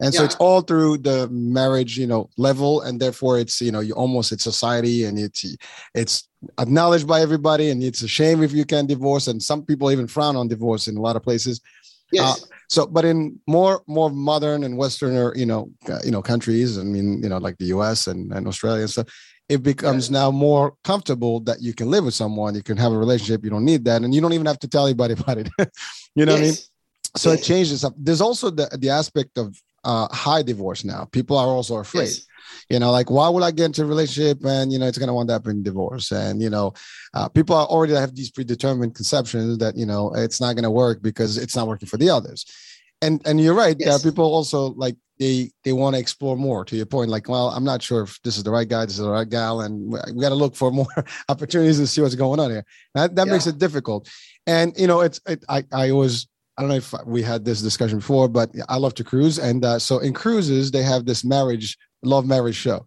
and 0.00 0.14
so 0.14 0.22
yeah. 0.22 0.26
it's 0.26 0.36
all 0.36 0.60
through 0.60 0.98
the 0.98 1.28
marriage 1.30 1.98
you 1.98 2.06
know 2.06 2.28
level 2.36 2.82
and 2.82 3.00
therefore 3.00 3.38
it's 3.38 3.60
you 3.60 3.72
know 3.72 3.80
you 3.80 3.94
almost 3.94 4.30
it's 4.30 4.44
society 4.44 5.04
and 5.04 5.18
it's 5.18 5.44
it's 5.94 6.28
acknowledged 6.58 7.06
by 7.06 7.20
everybody 7.20 7.70
and 7.70 7.82
it's 7.82 8.02
a 8.02 8.08
shame 8.08 8.42
if 8.42 8.52
you 8.52 8.64
can 8.64 8.86
divorce 8.86 9.26
and 9.26 9.42
some 9.42 9.64
people 9.64 9.90
even 9.90 10.06
frown 10.06 10.36
on 10.36 10.48
divorce 10.48 10.86
in 10.86 10.96
a 10.96 11.00
lot 11.00 11.16
of 11.16 11.22
places 11.22 11.60
yes. 12.12 12.42
Uh, 12.42 12.46
so, 12.72 12.86
but 12.86 13.04
in 13.04 13.38
more 13.46 13.82
more 13.86 14.08
modern 14.08 14.64
and 14.64 14.78
Westerner, 14.78 15.34
you 15.36 15.44
know, 15.44 15.70
uh, 15.90 15.98
you 16.06 16.10
know, 16.10 16.22
countries. 16.22 16.78
I 16.78 16.84
mean, 16.84 17.22
you 17.22 17.28
know, 17.28 17.36
like 17.36 17.58
the 17.58 17.66
U.S. 17.66 18.06
and, 18.06 18.32
and 18.32 18.48
Australia 18.48 18.80
and 18.80 18.90
stuff, 18.90 19.08
it 19.50 19.62
becomes 19.62 20.08
yeah. 20.08 20.20
now 20.20 20.30
more 20.30 20.72
comfortable 20.82 21.40
that 21.40 21.60
you 21.60 21.74
can 21.74 21.90
live 21.90 22.06
with 22.06 22.14
someone, 22.14 22.54
you 22.54 22.62
can 22.62 22.78
have 22.78 22.92
a 22.92 22.96
relationship. 22.96 23.44
You 23.44 23.50
don't 23.50 23.66
need 23.66 23.84
that, 23.84 24.00
and 24.00 24.14
you 24.14 24.22
don't 24.22 24.32
even 24.32 24.46
have 24.46 24.58
to 24.60 24.68
tell 24.68 24.86
anybody 24.86 25.12
about 25.18 25.36
it. 25.36 25.50
you 26.14 26.24
know 26.24 26.32
yes. 26.34 26.38
what 26.38 26.38
I 26.38 26.40
mean? 26.40 26.54
So 27.14 27.30
yes. 27.32 27.40
it 27.40 27.44
changes 27.44 27.84
up. 27.84 27.92
There's 27.98 28.22
also 28.22 28.48
the 28.48 28.70
the 28.80 28.88
aspect 28.88 29.36
of 29.36 29.54
uh, 29.84 30.08
high 30.14 30.42
divorce 30.42 30.84
now. 30.84 31.06
People 31.12 31.36
are 31.36 31.48
also 31.48 31.76
afraid. 31.76 32.04
Yes 32.04 32.26
you 32.68 32.78
know 32.78 32.90
like 32.90 33.10
why 33.10 33.28
would 33.28 33.42
i 33.42 33.50
get 33.50 33.66
into 33.66 33.82
a 33.82 33.86
relationship 33.86 34.44
and 34.44 34.72
you 34.72 34.78
know 34.78 34.86
it's 34.86 34.98
going 34.98 35.08
to 35.08 35.14
wind 35.14 35.30
up 35.30 35.46
in 35.46 35.62
divorce 35.62 36.10
and 36.10 36.42
you 36.42 36.50
know 36.50 36.72
uh, 37.14 37.28
people 37.28 37.56
are 37.56 37.66
already 37.66 37.94
have 37.94 38.14
these 38.14 38.30
predetermined 38.30 38.94
conceptions 38.94 39.58
that 39.58 39.76
you 39.76 39.86
know 39.86 40.12
it's 40.14 40.40
not 40.40 40.54
going 40.54 40.64
to 40.64 40.70
work 40.70 41.02
because 41.02 41.38
it's 41.38 41.56
not 41.56 41.68
working 41.68 41.88
for 41.88 41.96
the 41.96 42.10
others 42.10 42.44
and 43.00 43.20
and 43.26 43.40
you're 43.40 43.54
right 43.54 43.76
yes. 43.78 43.88
uh, 43.88 44.08
people 44.08 44.24
also 44.24 44.72
like 44.74 44.96
they 45.18 45.50
they 45.64 45.72
want 45.72 45.94
to 45.94 46.00
explore 46.00 46.36
more 46.36 46.64
to 46.64 46.76
your 46.76 46.86
point 46.86 47.10
like 47.10 47.28
well 47.28 47.48
i'm 47.50 47.64
not 47.64 47.82
sure 47.82 48.02
if 48.02 48.20
this 48.22 48.36
is 48.36 48.42
the 48.42 48.50
right 48.50 48.68
guy 48.68 48.84
this 48.84 48.94
is 48.94 49.04
the 49.04 49.10
right 49.10 49.28
gal 49.28 49.60
and 49.60 49.92
we 49.92 50.20
got 50.20 50.30
to 50.30 50.34
look 50.34 50.56
for 50.56 50.70
more 50.70 50.86
opportunities 51.28 51.78
and 51.78 51.88
see 51.88 52.00
what's 52.00 52.14
going 52.14 52.40
on 52.40 52.50
here 52.50 52.64
that, 52.94 53.14
that 53.14 53.26
yeah. 53.26 53.32
makes 53.32 53.46
it 53.46 53.58
difficult 53.58 54.08
and 54.46 54.76
you 54.76 54.86
know 54.86 55.00
it's 55.00 55.20
it, 55.26 55.44
i 55.48 55.64
i 55.72 55.90
always 55.90 56.26
I 56.62 56.64
don't 56.64 56.68
know 56.68 56.76
if 56.76 56.94
we 57.06 57.22
had 57.22 57.44
this 57.44 57.60
discussion 57.60 57.98
before, 57.98 58.28
but 58.28 58.50
I 58.68 58.76
love 58.76 58.94
to 58.94 59.04
cruise, 59.04 59.38
and 59.38 59.64
uh, 59.64 59.80
so 59.80 59.98
in 59.98 60.12
cruises 60.12 60.70
they 60.70 60.84
have 60.84 61.06
this 61.06 61.24
marriage 61.24 61.76
love 62.04 62.24
marriage 62.24 62.54
show. 62.54 62.86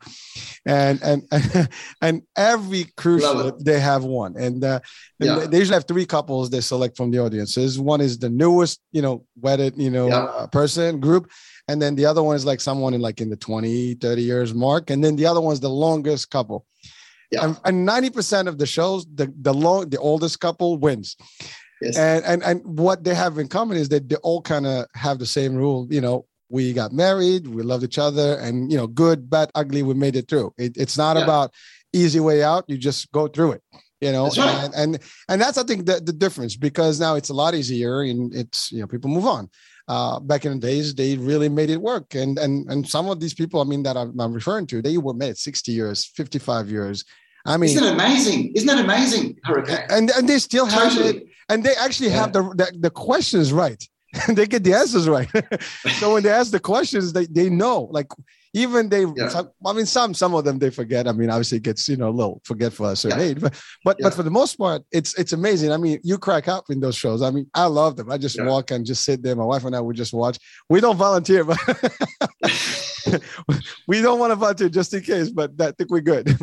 And 0.65 1.01
and 1.01 1.23
and 2.01 2.21
every 2.37 2.85
cruise 2.95 3.23
ship 3.23 3.55
they 3.59 3.79
have 3.79 4.03
one. 4.03 4.35
And 4.37 4.63
uh, 4.63 4.79
yeah. 5.19 5.45
they 5.45 5.59
usually 5.59 5.75
have 5.75 5.87
three 5.87 6.05
couples 6.05 6.49
they 6.49 6.61
select 6.61 6.95
from 6.95 7.11
the 7.11 7.19
audiences. 7.19 7.79
One 7.79 8.01
is 8.01 8.17
the 8.17 8.29
newest 8.29 8.79
you 8.91 9.01
know 9.01 9.25
wedded 9.39 9.73
you 9.77 9.89
know 9.89 10.07
yeah. 10.07 10.23
uh, 10.23 10.47
person 10.47 10.99
group. 10.99 11.29
And 11.67 11.81
then 11.81 11.95
the 11.95 12.05
other 12.05 12.21
one 12.21 12.35
is 12.35 12.45
like 12.45 12.61
someone 12.61 12.93
in 12.93 13.01
like 13.01 13.21
in 13.21 13.29
the 13.29 13.35
20 13.35 13.95
30 13.95 14.21
years 14.21 14.53
mark. 14.53 14.89
And 14.89 15.03
then 15.03 15.15
the 15.15 15.25
other 15.25 15.41
one's 15.41 15.59
the 15.59 15.69
longest 15.69 16.29
couple. 16.29 16.65
Yeah. 17.31 17.43
and, 17.43 17.59
and 17.65 17.87
90% 17.87 18.47
of 18.47 18.59
the 18.59 18.67
shows 18.67 19.05
the 19.13 19.33
the 19.41 19.53
long 19.53 19.89
the 19.89 19.97
oldest 19.97 20.39
couple 20.39 20.77
wins 20.77 21.17
Yes. 21.85 21.97
And, 21.97 22.25
and 22.25 22.43
and 22.43 22.79
what 22.79 23.03
they 23.03 23.15
have 23.15 23.37
in 23.37 23.47
common 23.47 23.77
is 23.77 23.89
that 23.89 24.09
they 24.09 24.15
all 24.17 24.41
kind 24.41 24.65
of 24.65 24.85
have 24.93 25.19
the 25.19 25.25
same 25.25 25.55
rule. 25.55 25.87
You 25.89 26.01
know, 26.01 26.25
we 26.49 26.73
got 26.73 26.91
married 26.91 27.47
we 27.47 27.63
loved 27.63 27.83
each 27.83 27.97
other 27.97 28.37
and 28.39 28.71
you 28.71 28.77
know 28.77 28.87
good 28.87 29.29
bad 29.29 29.49
ugly 29.55 29.83
we 29.83 29.93
made 29.93 30.15
it 30.15 30.27
through 30.27 30.53
it, 30.57 30.75
it's 30.77 30.97
not 30.97 31.17
yeah. 31.17 31.23
about 31.23 31.53
easy 31.93 32.19
way 32.19 32.43
out 32.43 32.63
you 32.67 32.77
just 32.77 33.11
go 33.11 33.27
through 33.27 33.53
it 33.53 33.63
you 34.01 34.11
know 34.11 34.29
right. 34.37 34.63
and, 34.63 34.73
and 34.75 34.99
and 35.29 35.41
that's 35.41 35.57
i 35.57 35.63
think 35.63 35.85
the, 35.85 35.99
the 36.01 36.13
difference 36.13 36.55
because 36.55 36.99
now 36.99 37.15
it's 37.15 37.29
a 37.29 37.33
lot 37.33 37.55
easier 37.55 38.01
and 38.01 38.33
it's 38.35 38.71
you 38.71 38.79
know 38.79 38.87
people 38.87 39.09
move 39.09 39.25
on 39.25 39.49
uh, 39.87 40.19
back 40.19 40.45
in 40.45 40.53
the 40.53 40.59
days 40.59 40.95
they 40.95 41.15
really 41.15 41.49
made 41.49 41.69
it 41.69 41.81
work 41.81 42.15
and 42.15 42.37
and 42.39 42.69
and 42.71 42.87
some 42.87 43.07
of 43.07 43.19
these 43.19 43.33
people 43.33 43.61
i 43.61 43.63
mean 43.63 43.83
that 43.83 43.95
i'm, 43.95 44.19
I'm 44.19 44.33
referring 44.33 44.67
to 44.67 44.81
they 44.81 44.97
were 44.97 45.13
married 45.13 45.37
60 45.37 45.71
years 45.71 46.05
55 46.05 46.69
years 46.69 47.05
I 47.47 47.57
mean, 47.57 47.69
isn't 47.69 47.83
it 47.83 47.93
amazing? 47.93 48.53
Isn't 48.55 48.65
that 48.69 48.83
amazing, 48.83 49.37
Hurricane? 49.43 49.77
And 49.91 50.09
and 50.09 50.27
they 50.27 50.39
still 50.39 50.65
have 50.65 50.93
totally. 50.93 51.17
it, 51.17 51.27
and 51.49 51.63
they 51.63 51.75
actually 51.75 52.09
have 52.09 52.33
the, 52.33 52.43
the 52.55 52.77
the 52.79 52.89
questions 52.89 53.53
right. 53.53 53.83
they 54.29 54.47
get 54.47 54.63
the 54.63 54.73
answers 54.73 55.07
right. 55.07 55.29
so 55.99 56.13
when 56.13 56.23
they 56.23 56.29
ask 56.29 56.51
the 56.51 56.59
questions, 56.59 57.13
they, 57.13 57.25
they 57.25 57.49
know. 57.49 57.87
Like 57.91 58.07
even 58.53 58.87
they, 58.87 59.05
yeah. 59.15 59.27
some, 59.27 59.49
I 59.65 59.73
mean, 59.73 59.85
some 59.85 60.13
some 60.13 60.33
of 60.33 60.45
them 60.45 60.59
they 60.59 60.69
forget. 60.69 61.07
I 61.07 61.11
mean, 61.11 61.29
obviously 61.29 61.57
it 61.57 61.63
gets 61.63 61.87
you 61.89 61.97
know 61.97 62.09
a 62.09 62.11
little 62.11 62.41
forgetful 62.45 62.87
at 62.87 62.93
a 62.93 62.95
certain 62.95 63.19
yeah. 63.19 63.25
age, 63.25 63.41
but 63.41 63.61
but 63.83 63.97
yeah. 63.99 64.05
but 64.05 64.13
for 64.13 64.23
the 64.23 64.31
most 64.31 64.55
part, 64.55 64.83
it's 64.91 65.17
it's 65.19 65.33
amazing. 65.33 65.71
I 65.71 65.77
mean, 65.77 65.99
you 66.03 66.17
crack 66.17 66.47
up 66.47 66.65
in 66.69 66.79
those 66.79 66.95
shows. 66.95 67.21
I 67.21 67.31
mean, 67.31 67.49
I 67.53 67.65
love 67.65 67.97
them. 67.97 68.11
I 68.11 68.17
just 68.17 68.41
walk 68.41 68.71
and 68.71 68.85
just 68.85 69.03
sit 69.03 69.21
there. 69.21 69.35
My 69.35 69.43
wife 69.43 69.65
and 69.65 69.75
I 69.75 69.81
would 69.81 69.95
just 69.95 70.13
watch. 70.13 70.37
We 70.69 70.79
don't 70.79 70.97
volunteer, 70.97 71.43
but 71.43 71.59
we 73.87 74.01
don't 74.01 74.19
want 74.19 74.31
to 74.31 74.35
volunteer 74.35 74.69
just 74.69 74.93
in 74.93 75.01
case. 75.01 75.29
But 75.29 75.51
I 75.59 75.71
think 75.71 75.89
we're 75.89 75.99
good. 76.01 76.37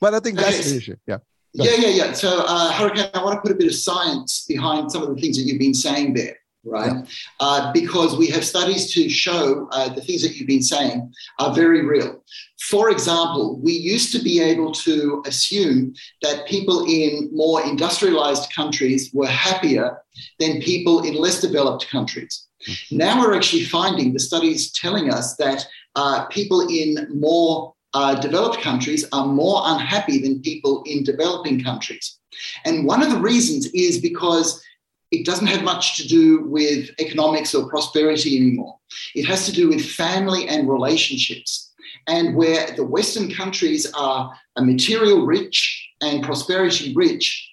but 0.00 0.14
I 0.14 0.20
think 0.20 0.38
that's 0.38 0.70
the 0.70 0.76
issue. 0.76 0.96
Yeah. 1.06 1.18
Yeah, 1.52 1.74
yeah, 1.78 1.88
yeah. 1.88 2.12
So, 2.12 2.44
uh, 2.46 2.72
Hurricane, 2.72 3.10
I 3.14 3.24
want 3.24 3.36
to 3.36 3.40
put 3.40 3.50
a 3.50 3.54
bit 3.54 3.66
of 3.66 3.74
science 3.74 4.44
behind 4.46 4.92
some 4.92 5.02
of 5.02 5.14
the 5.14 5.20
things 5.20 5.36
that 5.38 5.44
you've 5.44 5.58
been 5.58 5.74
saying 5.74 6.14
there 6.14 6.36
right? 6.66 6.92
Yeah. 6.92 7.02
Uh, 7.40 7.72
because 7.72 8.16
we 8.16 8.26
have 8.28 8.44
studies 8.44 8.92
to 8.92 9.08
show 9.08 9.68
uh, 9.72 9.88
the 9.88 10.00
things 10.00 10.22
that 10.22 10.36
you've 10.36 10.48
been 10.48 10.62
saying 10.62 11.12
are 11.38 11.54
very 11.54 11.84
real. 11.84 12.22
For 12.60 12.90
example, 12.90 13.58
we 13.60 13.72
used 13.72 14.12
to 14.12 14.22
be 14.22 14.40
able 14.40 14.72
to 14.72 15.22
assume 15.26 15.94
that 16.22 16.46
people 16.46 16.84
in 16.86 17.30
more 17.32 17.64
industrialized 17.64 18.52
countries 18.52 19.10
were 19.14 19.26
happier 19.26 19.98
than 20.38 20.60
people 20.60 21.04
in 21.04 21.14
less 21.14 21.40
developed 21.40 21.88
countries. 21.88 22.46
Mm-hmm. 22.68 22.96
Now 22.96 23.20
we're 23.20 23.36
actually 23.36 23.64
finding 23.64 24.12
the 24.12 24.18
studies 24.18 24.72
telling 24.72 25.12
us 25.12 25.36
that 25.36 25.64
uh, 25.94 26.26
people 26.26 26.66
in 26.68 27.06
more 27.14 27.74
uh, 27.96 28.14
developed 28.14 28.60
countries 28.60 29.06
are 29.12 29.26
more 29.26 29.62
unhappy 29.64 30.18
than 30.18 30.42
people 30.42 30.82
in 30.84 31.02
developing 31.02 31.64
countries. 31.64 32.18
And 32.66 32.84
one 32.84 33.02
of 33.02 33.10
the 33.10 33.18
reasons 33.18 33.64
is 33.72 33.98
because 33.98 34.62
it 35.10 35.24
doesn't 35.24 35.46
have 35.46 35.62
much 35.62 35.96
to 35.96 36.06
do 36.06 36.44
with 36.44 36.90
economics 36.98 37.54
or 37.54 37.70
prosperity 37.70 38.36
anymore. 38.36 38.78
It 39.14 39.24
has 39.24 39.46
to 39.46 39.52
do 39.52 39.70
with 39.70 39.82
family 39.82 40.46
and 40.46 40.68
relationships. 40.68 41.72
And 42.06 42.36
where 42.36 42.70
the 42.76 42.84
Western 42.84 43.30
countries 43.32 43.90
are 43.94 44.30
material 44.60 45.24
rich 45.24 45.88
and 46.02 46.22
prosperity 46.22 46.92
rich, 46.94 47.50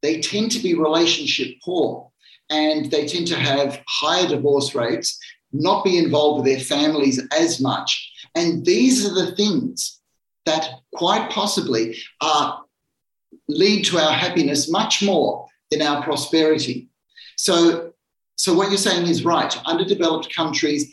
they 0.00 0.22
tend 0.22 0.52
to 0.52 0.62
be 0.62 0.72
relationship 0.74 1.56
poor 1.62 2.10
and 2.48 2.90
they 2.90 3.06
tend 3.06 3.26
to 3.26 3.36
have 3.36 3.82
higher 3.86 4.26
divorce 4.26 4.74
rates, 4.74 5.18
not 5.52 5.84
be 5.84 5.98
involved 5.98 6.38
with 6.38 6.46
their 6.46 6.64
families 6.64 7.20
as 7.38 7.60
much. 7.60 8.11
And 8.34 8.64
these 8.64 9.06
are 9.06 9.14
the 9.14 9.34
things 9.34 10.00
that 10.46 10.80
quite 10.94 11.30
possibly 11.30 11.96
are, 12.20 12.64
lead 13.48 13.84
to 13.84 13.98
our 13.98 14.12
happiness 14.12 14.70
much 14.70 15.02
more 15.02 15.46
than 15.70 15.82
our 15.82 16.02
prosperity. 16.02 16.88
So, 17.36 17.92
so 18.36 18.54
what 18.54 18.68
you're 18.68 18.78
saying 18.78 19.06
is 19.06 19.24
right. 19.24 19.54
Underdeveloped 19.66 20.34
countries 20.34 20.92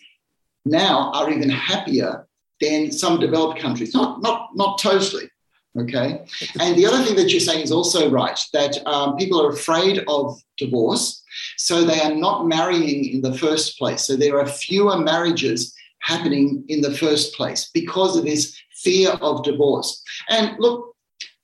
now 0.65 1.11
are 1.13 1.29
even 1.31 1.49
happier 1.49 2.27
than 2.61 2.91
some 2.91 3.19
developed 3.19 3.59
countries. 3.59 3.93
Not, 3.93 4.21
not, 4.21 4.49
not 4.55 4.79
totally, 4.79 5.29
Okay. 5.77 6.25
And 6.59 6.75
the 6.75 6.85
other 6.85 7.03
thing 7.03 7.15
that 7.15 7.29
you're 7.31 7.39
saying 7.39 7.61
is 7.61 7.71
also 7.71 8.09
right 8.09 8.39
that 8.53 8.85
um, 8.87 9.15
people 9.17 9.41
are 9.41 9.51
afraid 9.51 10.03
of 10.07 10.41
divorce. 10.57 11.23
So 11.57 11.83
they 11.83 12.01
are 12.01 12.15
not 12.15 12.47
marrying 12.47 13.05
in 13.13 13.21
the 13.21 13.37
first 13.37 13.77
place. 13.77 14.01
So 14.01 14.15
there 14.15 14.39
are 14.39 14.47
fewer 14.47 14.97
marriages 14.97 15.73
happening 16.01 16.63
in 16.67 16.81
the 16.81 16.95
first 16.95 17.33
place 17.35 17.69
because 17.73 18.17
of 18.17 18.25
this 18.25 18.57
fear 18.73 19.11
of 19.21 19.43
divorce. 19.43 20.01
And 20.29 20.55
look, 20.59 20.95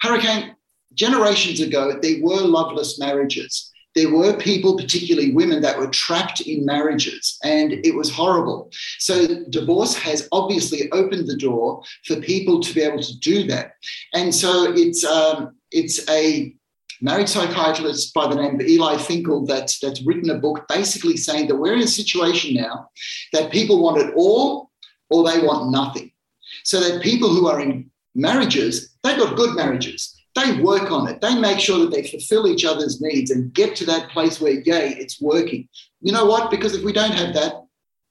Hurricane, 0.01 0.55
generations 0.93 1.59
ago, 1.59 1.99
there 2.01 2.21
were 2.21 2.41
loveless 2.41 2.99
marriages 2.99 3.71
there 3.95 4.13
were 4.13 4.33
people, 4.37 4.75
particularly 4.75 5.31
women, 5.31 5.61
that 5.61 5.79
were 5.79 5.87
trapped 5.87 6.41
in 6.41 6.65
marriages, 6.65 7.39
and 7.43 7.71
it 7.71 7.95
was 7.95 8.11
horrible. 8.11 8.69
So, 8.99 9.45
divorce 9.49 9.95
has 9.95 10.27
obviously 10.33 10.91
opened 10.91 11.27
the 11.27 11.37
door 11.37 11.81
for 12.03 12.17
people 12.17 12.59
to 12.59 12.73
be 12.73 12.81
able 12.81 13.01
to 13.01 13.19
do 13.19 13.47
that. 13.47 13.71
And 14.13 14.35
so, 14.35 14.73
it's 14.75 15.05
um, 15.05 15.55
it's 15.71 16.07
a 16.09 16.53
married 17.01 17.29
psychiatrist 17.29 18.13
by 18.13 18.27
the 18.27 18.35
name 18.35 18.55
of 18.55 18.61
Eli 18.61 18.97
Finkel 18.97 19.45
that's 19.45 19.79
that's 19.79 20.05
written 20.05 20.29
a 20.29 20.35
book 20.35 20.65
basically 20.67 21.17
saying 21.17 21.47
that 21.47 21.55
we're 21.55 21.73
in 21.73 21.81
a 21.81 21.87
situation 21.87 22.55
now 22.55 22.89
that 23.33 23.51
people 23.51 23.81
want 23.81 23.97
it 23.97 24.13
all 24.15 24.71
or 25.09 25.23
they 25.23 25.39
want 25.39 25.71
nothing. 25.71 26.11
So 26.63 26.79
that 26.79 27.01
people 27.01 27.29
who 27.29 27.47
are 27.47 27.59
in 27.59 27.91
marriages, 28.15 28.95
they've 29.03 29.17
got 29.17 29.35
good 29.35 29.55
marriages 29.55 30.15
they 30.35 30.59
work 30.61 30.91
on 30.91 31.07
it. 31.07 31.21
They 31.21 31.33
make 31.35 31.59
sure 31.59 31.79
that 31.79 31.91
they 31.91 32.05
fulfill 32.05 32.47
each 32.47 32.65
other's 32.65 33.01
needs 33.01 33.31
and 33.31 33.53
get 33.53 33.75
to 33.77 33.85
that 33.85 34.09
place 34.09 34.41
where, 34.41 34.51
yay, 34.51 34.89
it's 34.89 35.21
working. 35.21 35.69
You 36.01 36.11
know 36.11 36.25
what? 36.25 36.51
Because 36.51 36.75
if 36.75 36.83
we 36.83 36.91
don't 36.91 37.13
have 37.13 37.33
that, 37.35 37.63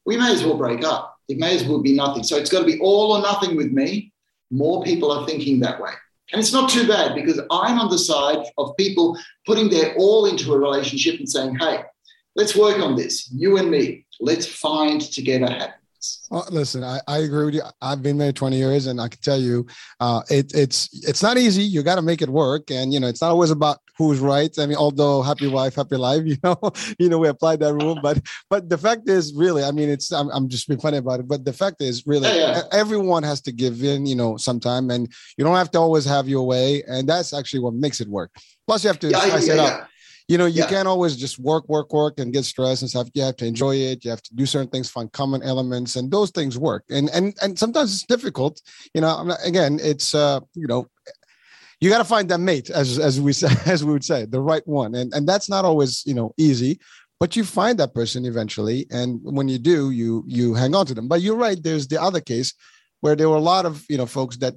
we 0.07 0.17
may 0.17 0.33
as 0.33 0.43
well 0.43 0.57
break 0.57 0.85
up. 0.85 1.19
It 1.29 1.39
may 1.39 1.55
as 1.55 1.65
well 1.65 1.81
be 1.81 1.95
nothing. 1.95 2.23
So 2.23 2.37
it's 2.37 2.51
got 2.51 2.61
to 2.61 2.67
be 2.67 2.81
all 2.81 3.13
or 3.13 3.21
nothing 3.21 3.57
with 3.57 3.73
me. 3.73 4.13
More 4.51 4.83
people 4.83 5.13
are 5.13 5.27
thinking 5.27 5.61
that 5.61 5.81
way. 5.81 5.93
And 6.33 6.41
it's 6.41 6.53
not 6.53 6.71
too 6.71 6.89
bad 6.89 7.15
because 7.15 7.39
I'm 7.51 7.79
on 7.79 7.91
the 7.91 7.99
side 7.99 8.45
of 8.59 8.77
people 8.77 9.19
putting 9.47 9.69
their 9.69 9.95
all 9.97 10.27
into 10.27 10.53
a 10.53 10.59
relationship 10.59 11.19
and 11.19 11.29
saying, 11.29 11.57
hey, 11.57 11.83
let's 12.35 12.57
work 12.57 12.79
on 12.79 12.97
this, 12.97 13.31
you 13.33 13.59
and 13.59 13.71
me. 13.71 14.07
Let's 14.21 14.47
find 14.47 15.01
together 15.01 15.47
happiness. 15.47 15.84
Well, 16.31 16.47
listen, 16.51 16.83
I, 16.83 17.01
I 17.07 17.19
agree 17.19 17.45
with 17.47 17.55
you. 17.55 17.63
I've 17.81 18.03
been 18.03 18.19
married 18.19 18.37
20 18.37 18.57
years 18.57 18.87
and 18.87 19.01
I 19.01 19.09
can 19.09 19.21
tell 19.21 19.39
you 19.39 19.67
uh, 20.01 20.23
it, 20.31 20.53
it's 20.55 20.89
it's 21.07 21.23
not 21.23 21.37
easy. 21.37 21.63
You 21.63 21.83
got 21.83 21.97
to 21.97 22.03
make 22.03 22.23
it 22.23 22.29
work. 22.29 22.71
And, 22.71 22.93
you 22.93 23.01
know, 23.01 23.07
it's 23.07 23.21
not 23.21 23.31
always 23.31 23.51
about 23.51 23.79
who's 23.97 24.19
right. 24.19 24.51
I 24.59 24.67
mean, 24.67 24.77
although 24.77 25.23
happy 25.23 25.47
wife, 25.47 25.77
happy 25.77 25.97
life, 25.97 26.23
you 26.27 26.37
know, 26.43 26.59
you 26.99 27.09
know, 27.09 27.19
we 27.19 27.29
applied 27.29 27.61
that 27.61 27.75
rule, 27.75 27.99
but, 28.03 28.21
but 28.51 28.69
the 28.69 28.79
fact 28.79 29.09
is 29.09 29.33
really, 29.35 29.63
I 29.63 29.71
mean, 29.71 29.89
it's, 29.89 30.13
I'm, 30.13 30.29
I'm 30.31 30.49
just 30.49 30.69
being 30.69 30.81
funny 30.81 30.99
about 30.99 31.21
it, 31.21 31.29
but 31.29 31.45
the 31.45 31.53
fact 31.53 31.81
is 31.81 32.07
really 32.07 32.29
yeah, 32.29 32.57
yeah. 32.57 32.63
everyone 32.73 33.23
has 33.23 33.41
to 33.43 33.53
give 33.53 33.83
in, 33.85 34.07
you 34.07 34.17
know, 34.17 34.37
sometime 34.37 34.91
and 34.91 35.13
you 35.37 35.45
don't 35.45 35.57
have 35.57 35.71
to 35.73 35.79
always 35.79 36.05
have 36.05 36.29
your 36.29 36.47
way. 36.47 36.83
And 36.89 37.09
that's 37.09 37.33
actually 37.33 37.61
what 37.61 37.75
makes 37.75 38.01
it 38.01 38.09
work. 38.09 38.31
Plus 38.67 38.85
you 38.85 38.89
have 38.89 38.99
to 39.01 39.09
yeah, 39.09 39.21
spice 39.21 39.49
it 39.49 39.59
up 39.59 39.89
you 40.29 40.39
know, 40.39 40.47
you 40.47 40.63
yeah. 40.63 40.69
can't 40.69 40.89
always 40.89 41.17
just 41.17 41.39
work, 41.39 41.69
work, 41.69 41.93
work 41.93 42.19
and 42.19 42.33
get 42.33 42.45
stressed 42.45 42.83
and 42.83 42.91
stuff. 42.91 43.09
You 43.13 43.23
have 43.23 43.37
to 43.37 43.47
enjoy 43.47 43.77
it. 43.77 44.05
You 44.05 44.11
have 44.11 44.23
to 44.23 44.35
do 44.35 44.47
certain 44.47 44.71
things, 44.71 44.91
find 44.91 45.13
common 45.13 45.43
elements, 45.43 45.97
and 45.97 46.11
those 46.11 46.31
things 46.31 46.59
work. 46.59 46.85
And 46.89 47.11
and 47.11 47.35
and 47.43 47.59
sometimes 47.59 47.93
it's 47.93 48.07
difficult. 48.07 48.63
You 48.95 49.03
know, 49.03 49.23
not, 49.23 49.39
again, 49.45 49.79
it's 49.83 50.15
uh, 50.15 50.41
you 50.55 50.67
know, 50.67 50.87
you 51.81 51.91
got 51.91 51.99
to 51.99 52.05
find 52.05 52.31
that 52.31 52.39
mate, 52.39 52.71
as 52.71 52.99
as 52.99 53.21
we 53.21 53.33
say, 53.43 53.49
as 53.67 53.85
we 53.85 53.93
would 53.93 54.05
say, 54.05 54.25
the 54.25 54.41
right 54.41 54.67
one, 54.67 54.95
and 54.95 55.13
and 55.13 55.29
that's 55.29 55.51
not 55.51 55.65
always 55.65 56.03
you 56.07 56.15
know 56.15 56.33
easy. 56.39 56.81
But 57.21 57.37
you 57.37 57.45
find 57.45 57.79
that 57.79 57.95
person 57.95 58.25
eventually, 58.25 58.87
and 58.91 59.21
when 59.23 59.49
you 59.49 59.59
do, 59.59 59.91
you 59.91 60.25
you 60.27 60.55
hang 60.55 60.75
on 60.75 60.87
to 60.87 60.95
them. 60.95 61.07
But 61.07 61.21
you're 61.21 61.37
right. 61.37 61.63
There's 61.63 61.87
the 61.87 62.01
other 62.01 62.21
case 62.21 62.55
where 63.01 63.15
there 63.15 63.29
were 63.29 63.37
a 63.37 63.41
lot 63.41 63.67
of 63.67 63.85
you 63.91 63.99
know 63.99 64.07
folks 64.07 64.39
that 64.39 64.55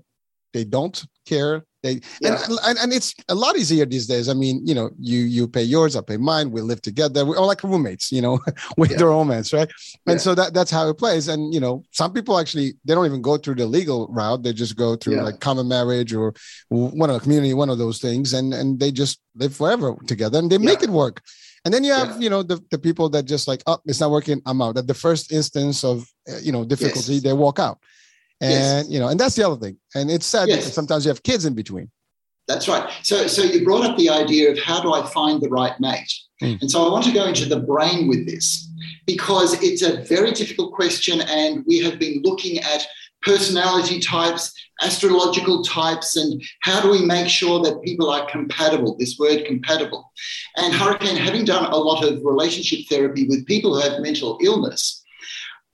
they 0.53 0.63
don't 0.63 1.03
care 1.25 1.65
they, 1.87 2.01
yeah. 2.21 2.37
and, 2.43 2.59
and, 2.65 2.77
and 2.79 2.93
it's 2.93 3.15
a 3.29 3.35
lot 3.35 3.57
easier 3.57 3.85
these 3.85 4.07
days. 4.07 4.27
I 4.27 4.33
mean, 4.33 4.61
you 4.65 4.75
know, 4.75 4.89
you 4.99 5.19
you 5.19 5.47
pay 5.47 5.63
yours, 5.63 5.95
I 5.95 6.01
pay 6.01 6.17
mine. 6.17 6.51
We 6.51 6.61
live 6.61 6.81
together. 6.81 7.25
We're 7.25 7.37
all 7.37 7.47
like 7.47 7.63
roommates, 7.63 8.11
you 8.11 8.21
know, 8.21 8.39
with 8.77 8.91
yeah. 8.91 8.97
the 8.97 9.07
romance, 9.07 9.53
right? 9.53 9.69
And 10.05 10.15
yeah. 10.15 10.25
so 10.25 10.35
that 10.35 10.53
that's 10.53 10.71
how 10.71 10.89
it 10.89 10.97
plays. 10.97 11.27
And 11.27 11.53
you 11.53 11.59
know, 11.59 11.83
some 11.91 12.11
people 12.11 12.37
actually 12.37 12.73
they 12.85 12.93
don't 12.93 13.05
even 13.05 13.21
go 13.21 13.37
through 13.37 13.55
the 13.55 13.65
legal 13.65 14.07
route. 14.09 14.43
They 14.43 14.53
just 14.53 14.75
go 14.75 14.95
through 14.95 15.21
like 15.21 15.39
common 15.39 15.67
marriage 15.67 16.13
or 16.13 16.33
one 16.69 17.09
of 17.09 17.15
the 17.15 17.21
community, 17.21 17.53
one 17.53 17.69
of 17.69 17.77
those 17.77 17.99
things, 17.99 18.33
and 18.33 18.53
and 18.53 18.79
they 18.79 18.91
just 18.91 19.19
live 19.35 19.55
forever 19.55 19.95
together 20.07 20.39
and 20.39 20.51
they 20.51 20.57
make 20.57 20.83
it 20.83 20.89
work. 20.89 21.21
And 21.65 21.73
then 21.73 21.83
you 21.83 21.91
have, 21.91 22.21
you 22.21 22.29
know, 22.29 22.43
the, 22.43 22.63
the 22.71 22.77
people 22.77 23.09
that 23.09 23.25
just 23.25 23.45
like, 23.45 23.61
oh, 23.67 23.79
it's 23.85 23.99
not 23.99 24.09
working, 24.09 24.41
I'm 24.45 24.61
out. 24.61 24.77
At 24.77 24.87
the 24.87 24.93
first 24.93 25.33
instance 25.33 25.83
of, 25.83 26.07
uh, 26.29 26.37
you 26.41 26.53
know, 26.53 26.63
difficulty, 26.63 27.15
yes. 27.15 27.23
they 27.23 27.33
walk 27.33 27.59
out 27.59 27.79
and 28.41 28.51
yes. 28.51 28.89
you 28.89 28.99
know 28.99 29.07
and 29.07 29.19
that's 29.19 29.35
the 29.35 29.45
other 29.45 29.55
thing 29.55 29.77
and 29.95 30.11
it's 30.11 30.25
sad 30.25 30.47
yes. 30.47 30.57
because 30.57 30.73
sometimes 30.73 31.05
you 31.05 31.09
have 31.09 31.23
kids 31.23 31.45
in 31.45 31.53
between 31.53 31.89
that's 32.47 32.67
right 32.67 32.91
so 33.03 33.27
so 33.27 33.41
you 33.41 33.63
brought 33.63 33.85
up 33.85 33.97
the 33.97 34.09
idea 34.09 34.51
of 34.51 34.59
how 34.59 34.81
do 34.81 34.93
i 34.93 35.05
find 35.07 35.41
the 35.41 35.49
right 35.49 35.79
mate 35.79 36.13
mm. 36.41 36.59
and 36.61 36.69
so 36.69 36.85
i 36.85 36.91
want 36.91 37.03
to 37.03 37.11
go 37.11 37.25
into 37.25 37.45
the 37.45 37.59
brain 37.59 38.07
with 38.07 38.25
this 38.27 38.69
because 39.05 39.61
it's 39.63 39.81
a 39.81 40.03
very 40.03 40.31
difficult 40.31 40.73
question 40.73 41.21
and 41.21 41.63
we 41.67 41.79
have 41.79 41.97
been 41.99 42.21
looking 42.23 42.59
at 42.59 42.85
personality 43.23 43.99
types 43.99 44.53
astrological 44.81 45.63
types 45.63 46.15
and 46.15 46.41
how 46.61 46.79
do 46.79 46.89
we 46.89 47.03
make 47.03 47.27
sure 47.27 47.63
that 47.63 47.81
people 47.81 48.09
are 48.11 48.29
compatible 48.29 48.95
this 48.97 49.17
word 49.17 49.43
compatible 49.45 50.11
and 50.57 50.73
hurricane 50.73 51.15
having 51.15 51.43
done 51.43 51.65
a 51.65 51.75
lot 51.75 52.03
of 52.03 52.23
relationship 52.23 52.79
therapy 52.87 53.27
with 53.27 53.45
people 53.47 53.73
who 53.73 53.81
have 53.81 53.99
mental 54.01 54.37
illness 54.43 55.03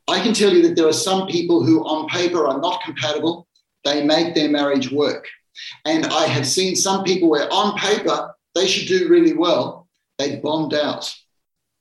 I 0.07 0.19
can 0.19 0.33
tell 0.33 0.53
you 0.53 0.61
that 0.63 0.75
there 0.75 0.87
are 0.87 0.93
some 0.93 1.27
people 1.27 1.63
who, 1.63 1.83
on 1.83 2.09
paper, 2.09 2.47
are 2.47 2.59
not 2.59 2.81
compatible. 2.83 3.47
They 3.85 4.05
make 4.05 4.35
their 4.35 4.49
marriage 4.49 4.91
work. 4.91 5.27
And 5.85 6.05
I 6.05 6.25
have 6.25 6.47
seen 6.47 6.75
some 6.75 7.03
people 7.03 7.29
where, 7.29 7.51
on 7.51 7.77
paper, 7.77 8.35
they 8.55 8.67
should 8.67 8.87
do 8.87 9.09
really 9.09 9.33
well. 9.33 9.87
They 10.17 10.37
bombed 10.37 10.73
out. 10.73 11.13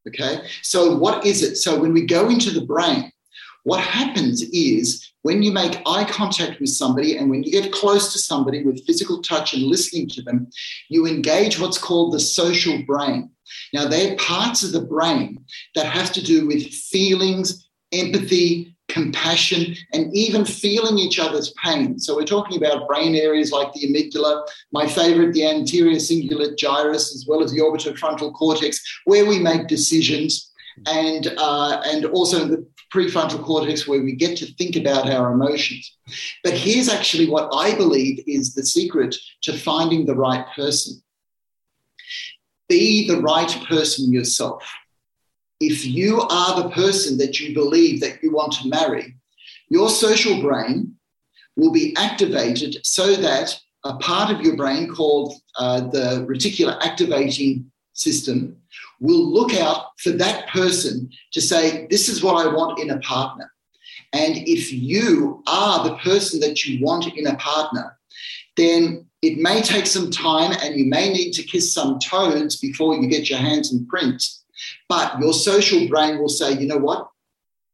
Okay. 0.08 0.46
So, 0.62 0.96
what 0.96 1.24
is 1.24 1.42
it? 1.42 1.56
So, 1.56 1.80
when 1.80 1.92
we 1.92 2.06
go 2.06 2.28
into 2.28 2.50
the 2.50 2.66
brain, 2.66 3.12
what 3.64 3.80
happens 3.80 4.42
is 4.42 5.12
when 5.22 5.42
you 5.42 5.52
make 5.52 5.80
eye 5.87 6.04
contact 6.04 6.61
with 6.61 6.70
somebody 6.70 7.16
and 7.16 7.30
when 7.30 7.44
you 7.44 7.52
get 7.52 7.72
close 7.72 8.12
to 8.12 8.18
somebody 8.18 8.64
with 8.64 8.85
physical 8.85 9.22
touch 9.22 9.54
and 9.54 9.62
listening 9.62 10.08
to 10.08 10.22
them, 10.22 10.48
you 10.88 11.06
engage 11.06 11.61
what's 11.61 11.78
called 11.78 12.12
the 12.12 12.20
social 12.20 12.82
brain. 12.85 13.30
Now, 13.72 13.87
they're 13.87 14.16
parts 14.16 14.64
of 14.64 14.72
the 14.72 14.80
brain 14.80 15.44
that 15.74 15.87
have 15.87 16.12
to 16.12 16.22
do 16.22 16.46
with 16.46 16.72
feelings, 16.72 17.62
empathy, 17.92 18.72
compassion, 18.88 19.74
and 19.92 20.14
even 20.14 20.44
feeling 20.44 20.98
each 20.98 21.18
other's 21.18 21.52
pain. 21.64 21.98
So 21.98 22.14
we're 22.14 22.24
talking 22.24 22.59
about 22.59 22.87
brain 22.87 23.14
areas 23.14 23.50
like 23.50 23.72
the 23.72 23.87
amygdala, 23.87 24.46
my 24.72 24.87
favorite, 24.87 25.33
the 25.33 25.46
anterior 25.46 25.96
cingulate 25.96 26.59
gyrus, 26.59 27.14
as 27.14 27.24
well 27.26 27.42
as 27.42 27.52
the 27.52 27.61
orbitofrontal 27.61 28.35
cortex, 28.35 28.81
where 29.07 29.24
we 29.24 29.38
make 29.38 29.66
decisions, 29.66 30.50
and 30.87 31.33
uh, 31.38 31.81
and 31.87 32.05
also 32.07 32.46
the 32.46 32.66
prefrontal 32.92 33.42
cortex, 33.42 33.88
where 33.88 34.02
we 34.02 34.14
get 34.14 34.37
to 34.38 34.46
think 34.55 34.76
about 34.76 35.09
our 35.09 35.33
emotions. 35.33 35.96
But 36.44 36.55
here's 36.55 36.90
actually 36.90 37.28
what 37.28 37.50
I 37.55 37.74
believe 37.74 38.22
is 38.26 38.55
the 38.55 38.64
secret 38.64 39.16
to 39.42 39.55
finding 39.55 40.05
the 40.05 40.14
right 40.14 40.46
person. 40.55 41.02
Be 42.68 43.07
the 43.07 43.20
right 43.20 43.50
person 43.68 44.12
yourself 44.12 44.62
if 45.62 45.87
you 45.87 46.20
are 46.22 46.62
the 46.62 46.70
person 46.70 47.16
that 47.18 47.38
you 47.40 47.55
believe 47.55 48.01
that 48.01 48.22
you 48.22 48.33
want 48.33 48.53
to 48.55 48.68
marry, 48.68 49.14
your 49.68 49.88
social 49.88 50.40
brain 50.42 50.94
will 51.57 51.72
be 51.72 51.94
activated 51.96 52.77
so 52.85 53.14
that 53.16 53.59
a 53.85 53.96
part 53.96 54.35
of 54.35 54.40
your 54.40 54.57
brain 54.57 54.88
called 54.92 55.35
uh, 55.59 55.81
the 55.81 56.27
reticular 56.29 56.77
activating 56.83 57.70
system 57.92 58.57
will 59.01 59.25
look 59.25 59.55
out 59.55 59.87
for 59.98 60.11
that 60.11 60.48
person 60.48 61.11
to 61.33 61.40
say, 61.40 61.87
This 61.90 62.09
is 62.09 62.22
what 62.22 62.44
I 62.44 62.53
want 62.53 62.79
in 62.81 62.90
a 62.90 63.01
partner. 63.01 63.51
And 64.12 64.37
if 64.37 64.72
you 64.72 65.42
are 65.46 65.85
the 65.85 65.96
person 65.96 66.40
that 66.40 66.64
you 66.64 66.85
want 66.85 67.07
in 67.16 67.27
a 67.27 67.37
partner, 67.37 67.96
then 68.57 69.07
it 69.22 69.38
may 69.38 69.62
take 69.62 69.87
some 69.87 70.11
time 70.11 70.53
and 70.62 70.77
you 70.77 70.85
may 70.85 71.12
need 71.12 71.33
to 71.33 71.42
kiss 71.42 71.72
some 71.72 71.98
toads 71.98 72.57
before 72.57 72.96
you 72.96 73.09
get 73.09 73.31
your 73.31 73.38
hands 73.38 73.72
in 73.72 73.87
print. 73.87 74.22
But 74.88 75.18
your 75.20 75.33
social 75.33 75.88
brain 75.88 76.18
will 76.18 76.29
say, 76.29 76.53
you 76.53 76.66
know 76.66 76.79
what? 76.79 77.09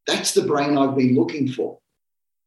That's 0.06 0.32
the 0.32 0.42
brain 0.42 0.78
I've 0.78 0.96
been 0.96 1.14
looking 1.14 1.48
for. 1.48 1.78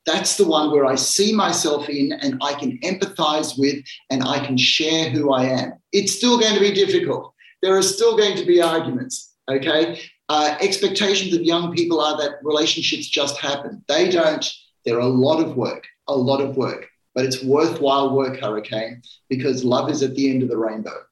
That's 0.06 0.36
the 0.36 0.48
one 0.48 0.72
where 0.72 0.86
I 0.86 0.96
see 0.96 1.34
myself 1.34 1.88
in 1.88 2.12
and 2.12 2.40
I 2.42 2.54
can 2.54 2.80
empathize 2.80 3.58
with 3.58 3.84
and 4.10 4.24
I 4.24 4.44
can 4.44 4.58
share 4.58 5.10
who 5.10 5.32
I 5.32 5.44
am. 5.44 5.74
It's 5.92 6.14
still 6.14 6.40
going 6.40 6.56
to 6.56 6.60
be 6.60 6.74
difficult. 6.74 7.34
There 7.62 7.78
are 7.78 7.84
still 7.84 8.18
going 8.18 8.36
to 8.38 8.46
be 8.46 8.62
arguments, 8.62 9.36
okay? 9.48 10.02
Uh, 10.28 10.58
expectations 10.60 11.36
of 11.36 11.44
young 11.44 11.76
people 11.76 12.00
are 12.00 12.18
that 12.18 12.40
relationships 12.42 13.08
just 13.08 13.38
happen. 13.38 13.84
They 13.88 14.10
don't. 14.10 14.50
They're 14.86 15.00
a 15.00 15.06
lot 15.06 15.44
of 15.44 15.56
work, 15.56 15.86
a 16.08 16.16
lot 16.16 16.42
of 16.42 16.58
work, 16.58 16.88
but 17.14 17.26
it's 17.26 17.44
worthwhile 17.44 18.16
work, 18.16 18.40
Hurricane, 18.40 19.04
because 19.30 19.64
love 19.64 19.92
is 19.92 20.02
at 20.02 20.16
the 20.16 20.32
end 20.32 20.42
of 20.42 20.50
the 20.50 20.58
rainbow. 20.58 21.04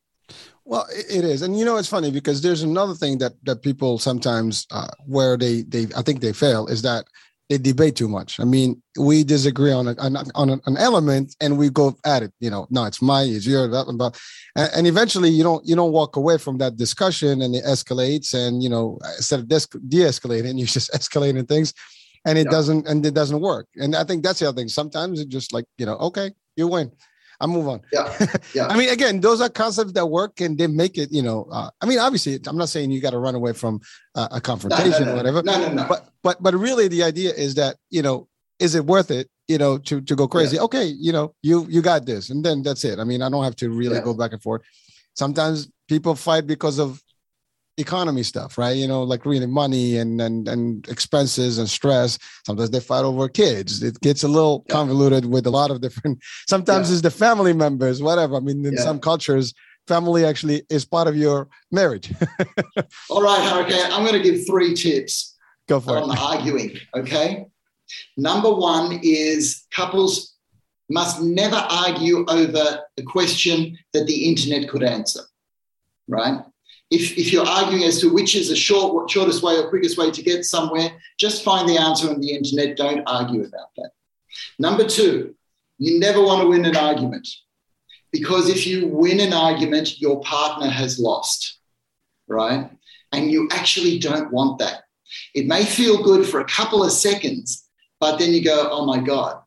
Well, 0.69 0.85
it 0.91 1.25
is, 1.25 1.41
and 1.41 1.57
you 1.57 1.65
know 1.65 1.77
it's 1.77 1.89
funny 1.89 2.11
because 2.11 2.43
there's 2.43 2.61
another 2.61 2.93
thing 2.93 3.17
that 3.17 3.33
that 3.43 3.63
people 3.63 3.97
sometimes 3.97 4.67
uh, 4.69 4.89
where 5.07 5.35
they 5.35 5.63
they 5.63 5.87
I 5.97 6.03
think 6.03 6.21
they 6.21 6.31
fail 6.31 6.67
is 6.67 6.83
that 6.83 7.05
they 7.49 7.57
debate 7.57 7.95
too 7.95 8.07
much. 8.07 8.39
I 8.39 8.43
mean, 8.43 8.79
we 8.95 9.23
disagree 9.23 9.71
on 9.71 9.87
a, 9.87 9.95
on, 9.97 10.15
on 10.35 10.49
an 10.51 10.77
element 10.77 11.35
and 11.41 11.57
we 11.57 11.71
go 11.71 11.97
at 12.05 12.21
it. 12.21 12.31
You 12.39 12.51
know, 12.51 12.67
no, 12.69 12.85
it's 12.85 13.01
my, 13.01 13.23
it's 13.23 13.47
your, 13.47 13.67
blah, 13.67 13.85
blah, 13.85 13.93
blah. 13.93 14.11
And, 14.55 14.69
and, 14.75 14.87
eventually, 14.87 15.31
you 15.31 15.41
don't 15.41 15.65
you 15.65 15.75
don't 15.75 15.91
walk 15.91 16.15
away 16.17 16.37
from 16.37 16.59
that 16.59 16.77
discussion, 16.77 17.41
and 17.41 17.55
it 17.55 17.63
escalates. 17.65 18.35
And 18.35 18.61
you 18.61 18.69
know, 18.69 18.99
instead 19.17 19.39
of 19.39 19.47
de-escalating, 19.47 20.59
you 20.59 20.67
just 20.67 20.91
escalating 20.91 21.47
things, 21.47 21.73
and 22.25 22.37
it 22.37 22.45
yeah. 22.45 22.51
doesn't 22.51 22.87
and 22.87 23.03
it 23.03 23.15
doesn't 23.15 23.41
work. 23.41 23.65
And 23.77 23.95
I 23.95 24.03
think 24.03 24.21
that's 24.21 24.39
the 24.39 24.49
other 24.49 24.57
thing. 24.57 24.69
Sometimes 24.69 25.19
it 25.19 25.29
just 25.29 25.51
like 25.51 25.65
you 25.79 25.87
know, 25.87 25.95
okay, 25.95 26.29
you 26.55 26.67
win. 26.67 26.91
I 27.39 27.47
move 27.47 27.67
on. 27.67 27.81
Yeah, 27.93 28.13
yeah. 28.53 28.67
I 28.69 28.77
mean, 28.77 28.89
again, 28.89 29.21
those 29.21 29.39
are 29.41 29.49
concepts 29.49 29.93
that 29.93 30.05
work, 30.05 30.41
and 30.41 30.57
they 30.57 30.67
make 30.67 30.97
it. 30.97 31.11
You 31.11 31.21
know, 31.21 31.47
uh, 31.51 31.69
I 31.81 31.85
mean, 31.85 31.99
obviously, 31.99 32.39
I'm 32.45 32.57
not 32.57 32.69
saying 32.69 32.91
you 32.91 33.01
got 33.01 33.11
to 33.11 33.19
run 33.19 33.35
away 33.35 33.53
from 33.53 33.79
uh, 34.15 34.27
a 34.31 34.41
confrontation 34.41 34.91
no, 34.91 34.99
no, 34.99 35.05
no. 35.05 35.11
or 35.11 35.15
whatever. 35.15 35.43
No, 35.43 35.59
no, 35.59 35.73
no. 35.73 35.85
But 35.87 36.09
but 36.21 36.43
but 36.43 36.53
really, 36.53 36.87
the 36.87 37.03
idea 37.03 37.31
is 37.33 37.55
that 37.55 37.77
you 37.89 38.01
know, 38.01 38.27
is 38.59 38.75
it 38.75 38.85
worth 38.85 39.11
it? 39.11 39.29
You 39.47 39.57
know, 39.57 39.77
to 39.77 40.01
to 40.01 40.15
go 40.15 40.27
crazy? 40.27 40.57
Yeah. 40.57 40.63
Okay, 40.63 40.85
you 40.85 41.13
know, 41.13 41.33
you 41.41 41.65
you 41.69 41.81
got 41.81 42.05
this, 42.05 42.29
and 42.29 42.43
then 42.43 42.61
that's 42.61 42.83
it. 42.83 42.99
I 42.99 43.03
mean, 43.03 43.21
I 43.21 43.29
don't 43.29 43.43
have 43.43 43.55
to 43.57 43.69
really 43.69 43.95
yeah. 43.95 44.03
go 44.03 44.13
back 44.13 44.33
and 44.33 44.41
forth. 44.41 44.61
Sometimes 45.15 45.69
people 45.87 46.15
fight 46.15 46.45
because 46.45 46.77
of 46.77 47.01
economy 47.79 48.23
stuff, 48.23 48.57
right? 48.57 48.75
You 48.75 48.87
know, 48.87 49.03
like 49.03 49.25
really 49.25 49.45
money 49.45 49.97
and 49.97 50.21
and 50.21 50.47
and 50.47 50.87
expenses 50.89 51.57
and 51.57 51.69
stress. 51.69 52.19
Sometimes 52.45 52.69
they 52.71 52.79
fight 52.79 53.03
over 53.03 53.27
kids. 53.29 53.81
It 53.81 53.99
gets 54.01 54.23
a 54.23 54.27
little 54.27 54.63
yeah. 54.67 54.73
convoluted 54.73 55.25
with 55.25 55.47
a 55.47 55.49
lot 55.49 55.71
of 55.71 55.81
different. 55.81 56.19
Sometimes 56.47 56.89
yeah. 56.89 56.93
it's 56.93 57.01
the 57.01 57.11
family 57.11 57.53
members, 57.53 58.01
whatever. 58.01 58.35
I 58.35 58.39
mean, 58.39 58.65
in 58.65 58.73
yeah. 58.73 58.81
some 58.81 58.99
cultures, 58.99 59.53
family 59.87 60.25
actually 60.25 60.63
is 60.69 60.85
part 60.85 61.07
of 61.07 61.15
your 61.15 61.47
marriage. 61.71 62.11
All 63.09 63.23
right, 63.23 63.65
okay. 63.65 63.83
I'm 63.91 64.05
going 64.05 64.21
to 64.21 64.31
give 64.31 64.45
three 64.45 64.73
tips. 64.73 65.35
Go 65.67 65.79
for 65.79 65.97
on 65.97 66.11
it. 66.11 66.19
arguing. 66.19 66.77
Okay. 66.95 67.45
Number 68.17 68.53
one 68.53 68.99
is 69.03 69.65
couples 69.71 70.35
must 70.89 71.21
never 71.21 71.55
argue 71.55 72.25
over 72.27 72.81
a 72.97 73.03
question 73.03 73.77
that 73.93 74.07
the 74.07 74.27
internet 74.27 74.69
could 74.69 74.83
answer. 74.83 75.21
Right 76.07 76.41
if, 76.91 77.17
if 77.17 77.31
you're 77.31 77.45
arguing 77.45 77.83
as 77.83 77.99
to 78.01 78.11
which 78.11 78.35
is 78.35 78.49
the 78.49 78.55
short, 78.55 79.09
shortest 79.09 79.43
way 79.43 79.55
or 79.57 79.69
quickest 79.69 79.97
way 79.97 80.09
to 80.09 80.23
get 80.23 80.43
somewhere, 80.43 80.89
just 81.19 81.43
find 81.43 81.69
the 81.69 81.77
answer 81.77 82.09
on 82.09 82.19
the 82.19 82.33
internet. 82.33 82.77
Don't 82.77 83.03
argue 83.05 83.41
about 83.43 83.69
that. 83.77 83.91
Number 84.57 84.85
two, 84.87 85.35
you 85.77 85.99
never 85.99 86.21
want 86.21 86.41
to 86.41 86.47
win 86.47 86.65
an 86.65 86.75
argument 86.75 87.27
because 88.11 88.49
if 88.49 88.65
you 88.65 88.87
win 88.87 89.19
an 89.19 89.33
argument, 89.33 89.99
your 90.01 90.19
partner 90.21 90.67
has 90.67 90.99
lost, 90.99 91.59
right? 92.27 92.69
And 93.11 93.31
you 93.31 93.47
actually 93.51 93.99
don't 93.99 94.31
want 94.31 94.59
that. 94.59 94.83
It 95.33 95.47
may 95.47 95.65
feel 95.65 96.03
good 96.03 96.27
for 96.27 96.39
a 96.39 96.45
couple 96.45 96.83
of 96.83 96.91
seconds, 96.91 97.67
but 97.99 98.17
then 98.17 98.31
you 98.31 98.43
go, 98.43 98.69
oh 98.71 98.85
my 98.85 98.99
God, 98.99 99.41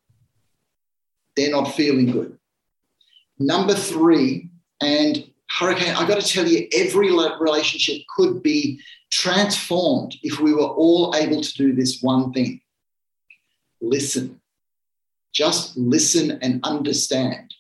they're 1.37 1.51
not 1.51 1.75
feeling 1.75 2.11
good. 2.11 2.39
Number 3.39 3.75
three, 3.75 4.51
and 4.81 5.32
Hurricane, 5.59 5.95
I 5.95 6.07
got 6.07 6.21
to 6.21 6.27
tell 6.27 6.47
you, 6.47 6.67
every 6.73 7.11
relationship 7.11 8.03
could 8.17 8.43
be 8.43 8.81
transformed 9.11 10.17
if 10.23 10.41
we 10.41 10.55
were 10.55 10.61
all 10.63 11.15
able 11.15 11.43
to 11.43 11.55
do 11.55 11.75
this 11.75 12.01
one 12.01 12.33
thing 12.33 12.61
listen. 13.83 14.41
Just 15.33 15.77
listen 15.77 16.39
and 16.41 16.61
understand. 16.63 17.55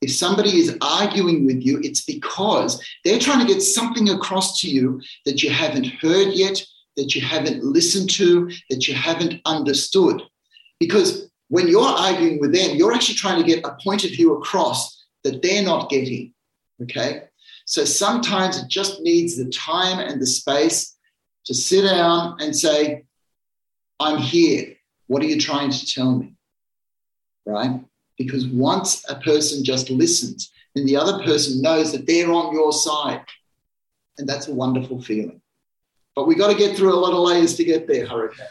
If 0.00 0.12
somebody 0.12 0.58
is 0.58 0.76
arguing 0.80 1.46
with 1.46 1.62
you, 1.62 1.80
it's 1.82 2.04
because 2.04 2.84
they're 3.04 3.18
trying 3.18 3.46
to 3.46 3.52
get 3.52 3.62
something 3.62 4.08
across 4.10 4.60
to 4.60 4.68
you 4.68 5.00
that 5.24 5.42
you 5.42 5.50
haven't 5.50 5.86
heard 5.86 6.32
yet, 6.34 6.60
that 6.96 7.14
you 7.14 7.22
haven't 7.22 7.64
listened 7.64 8.10
to, 8.10 8.50
that 8.70 8.86
you 8.86 8.94
haven't 8.94 9.40
understood. 9.44 10.22
Because 10.78 11.30
when 11.48 11.68
you're 11.68 11.82
arguing 11.82 12.40
with 12.40 12.52
them, 12.52 12.76
you're 12.76 12.92
actually 12.92 13.16
trying 13.16 13.40
to 13.40 13.46
get 13.46 13.64
a 13.64 13.76
point 13.82 14.04
of 14.04 14.10
view 14.10 14.36
across 14.36 15.04
that 15.24 15.42
they're 15.42 15.64
not 15.64 15.90
getting. 15.90 16.32
Okay. 16.82 17.27
So 17.68 17.84
sometimes 17.84 18.56
it 18.56 18.66
just 18.66 19.02
needs 19.02 19.36
the 19.36 19.44
time 19.50 19.98
and 19.98 20.18
the 20.18 20.26
space 20.26 20.96
to 21.44 21.52
sit 21.52 21.82
down 21.82 22.38
and 22.40 22.56
say, 22.56 23.04
I'm 24.00 24.16
here. 24.16 24.74
What 25.06 25.22
are 25.22 25.26
you 25.26 25.38
trying 25.38 25.70
to 25.70 25.86
tell 25.86 26.16
me? 26.16 26.32
Right? 27.44 27.78
Because 28.16 28.46
once 28.46 29.04
a 29.10 29.16
person 29.16 29.64
just 29.64 29.90
listens, 29.90 30.50
then 30.74 30.86
the 30.86 30.96
other 30.96 31.22
person 31.24 31.60
knows 31.60 31.92
that 31.92 32.06
they're 32.06 32.32
on 32.32 32.54
your 32.54 32.72
side. 32.72 33.20
And 34.16 34.26
that's 34.26 34.48
a 34.48 34.54
wonderful 34.54 35.02
feeling. 35.02 35.42
But 36.16 36.26
we 36.26 36.36
got 36.36 36.50
to 36.50 36.56
get 36.56 36.74
through 36.74 36.94
a 36.94 36.96
lot 36.96 37.12
of 37.12 37.18
layers 37.18 37.54
to 37.56 37.64
get 37.64 37.86
there, 37.86 38.06
Hurricane. 38.06 38.46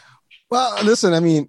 Well, 0.48 0.80
listen, 0.84 1.12
I 1.12 1.18
mean, 1.18 1.48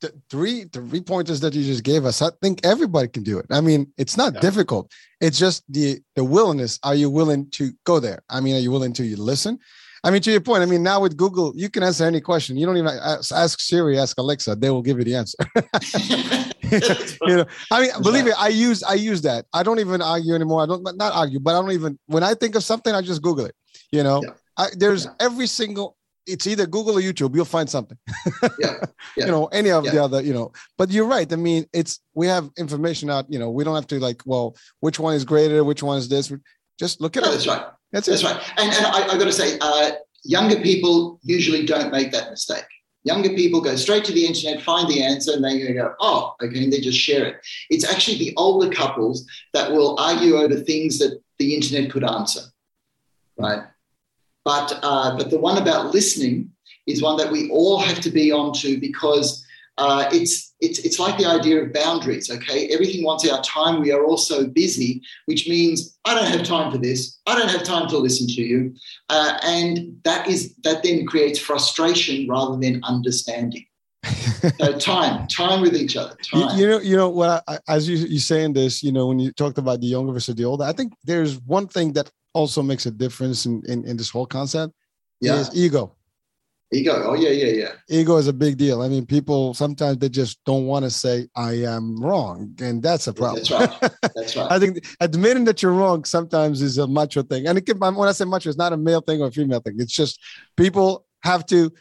the 0.00 0.12
three 0.30 0.64
three 0.64 1.00
pointers 1.00 1.40
that 1.40 1.54
you 1.54 1.62
just 1.62 1.84
gave 1.84 2.04
us 2.04 2.22
i 2.22 2.30
think 2.42 2.60
everybody 2.64 3.08
can 3.08 3.22
do 3.22 3.38
it. 3.38 3.46
I 3.50 3.60
mean 3.60 3.92
it's 3.96 4.16
not 4.16 4.34
yeah. 4.34 4.40
difficult. 4.40 4.90
It's 5.20 5.38
just 5.38 5.64
the 5.68 6.00
the 6.16 6.24
willingness. 6.24 6.78
Are 6.82 6.94
you 6.94 7.10
willing 7.10 7.50
to 7.50 7.72
go 7.84 8.00
there? 8.00 8.22
I 8.30 8.40
mean 8.40 8.54
are 8.56 8.60
you 8.60 8.70
willing 8.70 8.92
to 8.94 9.04
you 9.04 9.16
listen? 9.16 9.58
I 10.04 10.10
mean 10.10 10.22
to 10.22 10.30
your 10.30 10.40
point 10.40 10.62
i 10.62 10.66
mean 10.66 10.82
now 10.82 11.00
with 11.00 11.16
google 11.16 11.52
you 11.56 11.68
can 11.68 11.82
answer 11.82 12.04
any 12.04 12.20
question. 12.20 12.56
You 12.56 12.66
don't 12.66 12.76
even 12.76 12.88
ask, 12.88 13.32
ask 13.32 13.60
siri 13.60 13.98
ask 13.98 14.16
alexa. 14.18 14.56
They 14.56 14.70
will 14.70 14.82
give 14.82 14.98
you 14.98 15.04
the 15.04 15.16
answer. 15.16 15.38
You 16.70 17.36
know 17.36 17.46
i 17.72 17.80
mean 17.80 17.90
believe 18.02 18.26
me 18.26 18.32
i 18.32 18.48
use 18.48 18.82
i 18.82 18.94
use 18.94 19.22
that. 19.22 19.46
I 19.52 19.62
don't 19.62 19.80
even 19.80 20.02
argue 20.02 20.34
anymore. 20.34 20.62
I 20.62 20.66
don't 20.66 20.82
not 20.96 21.12
argue 21.14 21.40
but 21.40 21.54
i 21.54 21.60
don't 21.60 21.72
even 21.72 21.98
when 22.06 22.22
i 22.22 22.34
think 22.34 22.56
of 22.56 22.62
something 22.62 22.94
i 22.94 23.00
just 23.00 23.22
google 23.22 23.46
it 23.46 23.54
you 23.90 24.02
know? 24.02 24.22
Yeah. 24.22 24.32
I, 24.56 24.66
there's 24.76 25.04
yeah. 25.04 25.12
every 25.20 25.46
single 25.46 25.96
it's 26.28 26.46
either 26.46 26.66
Google 26.66 26.98
or 26.98 27.00
YouTube. 27.00 27.34
You'll 27.34 27.44
find 27.44 27.68
something. 27.68 27.98
yeah, 28.58 28.74
yeah, 29.16 29.26
You 29.26 29.26
know, 29.26 29.46
any 29.46 29.70
of 29.70 29.84
yeah. 29.84 29.90
the 29.92 30.04
other, 30.04 30.22
you 30.22 30.34
know. 30.34 30.52
But 30.76 30.90
you're 30.90 31.06
right. 31.06 31.30
I 31.32 31.36
mean, 31.36 31.66
it's 31.72 32.00
we 32.14 32.26
have 32.26 32.50
information 32.56 33.10
out. 33.10 33.26
You 33.28 33.38
know, 33.38 33.50
we 33.50 33.64
don't 33.64 33.74
have 33.74 33.86
to 33.88 33.98
like, 33.98 34.22
well, 34.26 34.56
which 34.80 34.98
one 34.98 35.14
is 35.14 35.24
greater? 35.24 35.64
Which 35.64 35.82
one 35.82 35.98
is 35.98 36.08
this? 36.08 36.32
Just 36.78 37.00
look 37.00 37.16
at 37.16 37.22
no, 37.22 37.30
it. 37.30 37.32
That's 37.32 37.46
right. 37.46 37.66
That's, 37.92 38.06
that's 38.06 38.24
right. 38.24 38.40
And, 38.58 38.72
and 38.72 38.86
I, 38.86 39.08
I 39.08 39.18
got 39.18 39.24
to 39.24 39.32
say, 39.32 39.58
uh, 39.60 39.92
younger 40.22 40.60
people 40.60 41.18
usually 41.22 41.64
don't 41.64 41.90
make 41.90 42.12
that 42.12 42.30
mistake. 42.30 42.66
Younger 43.04 43.30
people 43.30 43.60
go 43.60 43.74
straight 43.76 44.04
to 44.04 44.12
the 44.12 44.26
internet, 44.26 44.62
find 44.62 44.88
the 44.88 45.02
answer, 45.02 45.32
and 45.32 45.42
then 45.42 45.58
they 45.58 45.72
go, 45.72 45.94
oh, 46.00 46.34
okay, 46.42 46.62
and 46.62 46.72
they 46.72 46.80
just 46.80 46.98
share 46.98 47.26
it. 47.26 47.36
It's 47.70 47.90
actually 47.90 48.18
the 48.18 48.34
older 48.36 48.70
couples 48.70 49.26
that 49.54 49.72
will 49.72 49.98
argue 49.98 50.36
over 50.36 50.56
things 50.56 50.98
that 50.98 51.18
the 51.38 51.54
internet 51.54 51.90
could 51.90 52.04
answer, 52.04 52.42
right? 53.38 53.62
But, 54.48 54.80
uh, 54.82 55.14
but 55.14 55.28
the 55.28 55.38
one 55.38 55.58
about 55.58 55.92
listening 55.92 56.50
is 56.86 57.02
one 57.02 57.18
that 57.18 57.30
we 57.30 57.50
all 57.50 57.78
have 57.80 58.00
to 58.00 58.10
be 58.10 58.32
onto 58.32 58.80
because 58.80 59.44
uh, 59.76 60.08
it's, 60.10 60.54
it's, 60.62 60.78
it's 60.78 60.98
like 60.98 61.18
the 61.18 61.26
idea 61.26 61.62
of 61.62 61.74
boundaries, 61.74 62.30
okay? 62.30 62.66
Everything 62.68 63.04
wants 63.04 63.28
our 63.28 63.42
time. 63.42 63.82
We 63.82 63.92
are 63.92 64.02
all 64.02 64.16
so 64.16 64.46
busy, 64.46 65.02
which 65.26 65.46
means 65.50 65.98
I 66.06 66.14
don't 66.14 66.28
have 66.28 66.44
time 66.44 66.72
for 66.72 66.78
this. 66.78 67.18
I 67.26 67.38
don't 67.38 67.50
have 67.50 67.62
time 67.62 67.88
to 67.88 67.98
listen 67.98 68.26
to 68.26 68.40
you. 68.40 68.74
Uh, 69.10 69.38
and 69.42 70.00
that 70.04 70.26
is 70.26 70.56
that 70.64 70.82
then 70.82 71.04
creates 71.04 71.38
frustration 71.38 72.26
rather 72.26 72.56
than 72.56 72.80
understanding. 72.84 73.66
so 74.58 74.78
time, 74.78 75.28
time 75.28 75.60
with 75.60 75.76
each 75.76 75.94
other. 75.98 76.16
You, 76.32 76.48
you, 76.54 76.66
know, 76.68 76.78
you 76.78 76.96
know 76.96 77.10
what? 77.10 77.44
I, 77.46 77.58
as 77.68 77.86
you 77.86 77.98
you 77.98 78.18
saying 78.18 78.54
this, 78.54 78.82
you 78.82 78.92
know, 78.92 79.08
when 79.08 79.18
you 79.18 79.30
talked 79.30 79.58
about 79.58 79.82
the 79.82 79.88
younger 79.88 80.14
versus 80.14 80.36
the 80.36 80.46
older, 80.46 80.64
I 80.64 80.72
think 80.72 80.94
there's 81.04 81.38
one 81.42 81.68
thing 81.68 81.92
that 81.92 82.10
also 82.38 82.62
makes 82.62 82.86
a 82.86 82.90
difference 82.90 83.46
in, 83.46 83.62
in, 83.66 83.84
in 83.84 83.96
this 83.96 84.10
whole 84.10 84.26
concept 84.26 84.72
yeah. 85.20 85.40
is 85.40 85.50
ego. 85.54 85.94
Ego. 86.70 87.02
Oh 87.06 87.14
yeah, 87.14 87.30
yeah, 87.30 87.52
yeah. 87.52 87.72
Ego 87.88 88.16
is 88.18 88.28
a 88.28 88.32
big 88.32 88.58
deal. 88.58 88.82
I 88.82 88.88
mean, 88.88 89.06
people 89.06 89.54
sometimes 89.54 89.98
they 89.98 90.10
just 90.10 90.38
don't 90.44 90.66
want 90.66 90.84
to 90.84 90.90
say 90.90 91.26
I 91.34 91.52
am 91.64 91.98
wrong, 91.98 92.54
and 92.60 92.82
that's 92.82 93.06
a 93.06 93.12
problem. 93.12 93.42
That's 93.42 93.50
right. 93.50 93.92
That's 94.14 94.36
right. 94.36 94.52
I 94.52 94.58
think 94.58 94.84
admitting 95.00 95.44
that 95.44 95.62
you're 95.62 95.72
wrong 95.72 96.04
sometimes 96.04 96.60
is 96.60 96.76
a 96.76 96.86
macho 96.86 97.22
thing, 97.22 97.46
and 97.46 97.56
it 97.56 97.64
can, 97.64 97.78
when 97.78 98.08
I 98.08 98.12
say 98.12 98.26
macho, 98.26 98.50
it's 98.50 98.58
not 98.58 98.74
a 98.74 98.76
male 98.76 99.00
thing 99.00 99.22
or 99.22 99.28
a 99.28 99.32
female 99.32 99.60
thing. 99.60 99.76
It's 99.78 99.94
just 99.94 100.20
people 100.56 101.06
have 101.22 101.46
to 101.46 101.72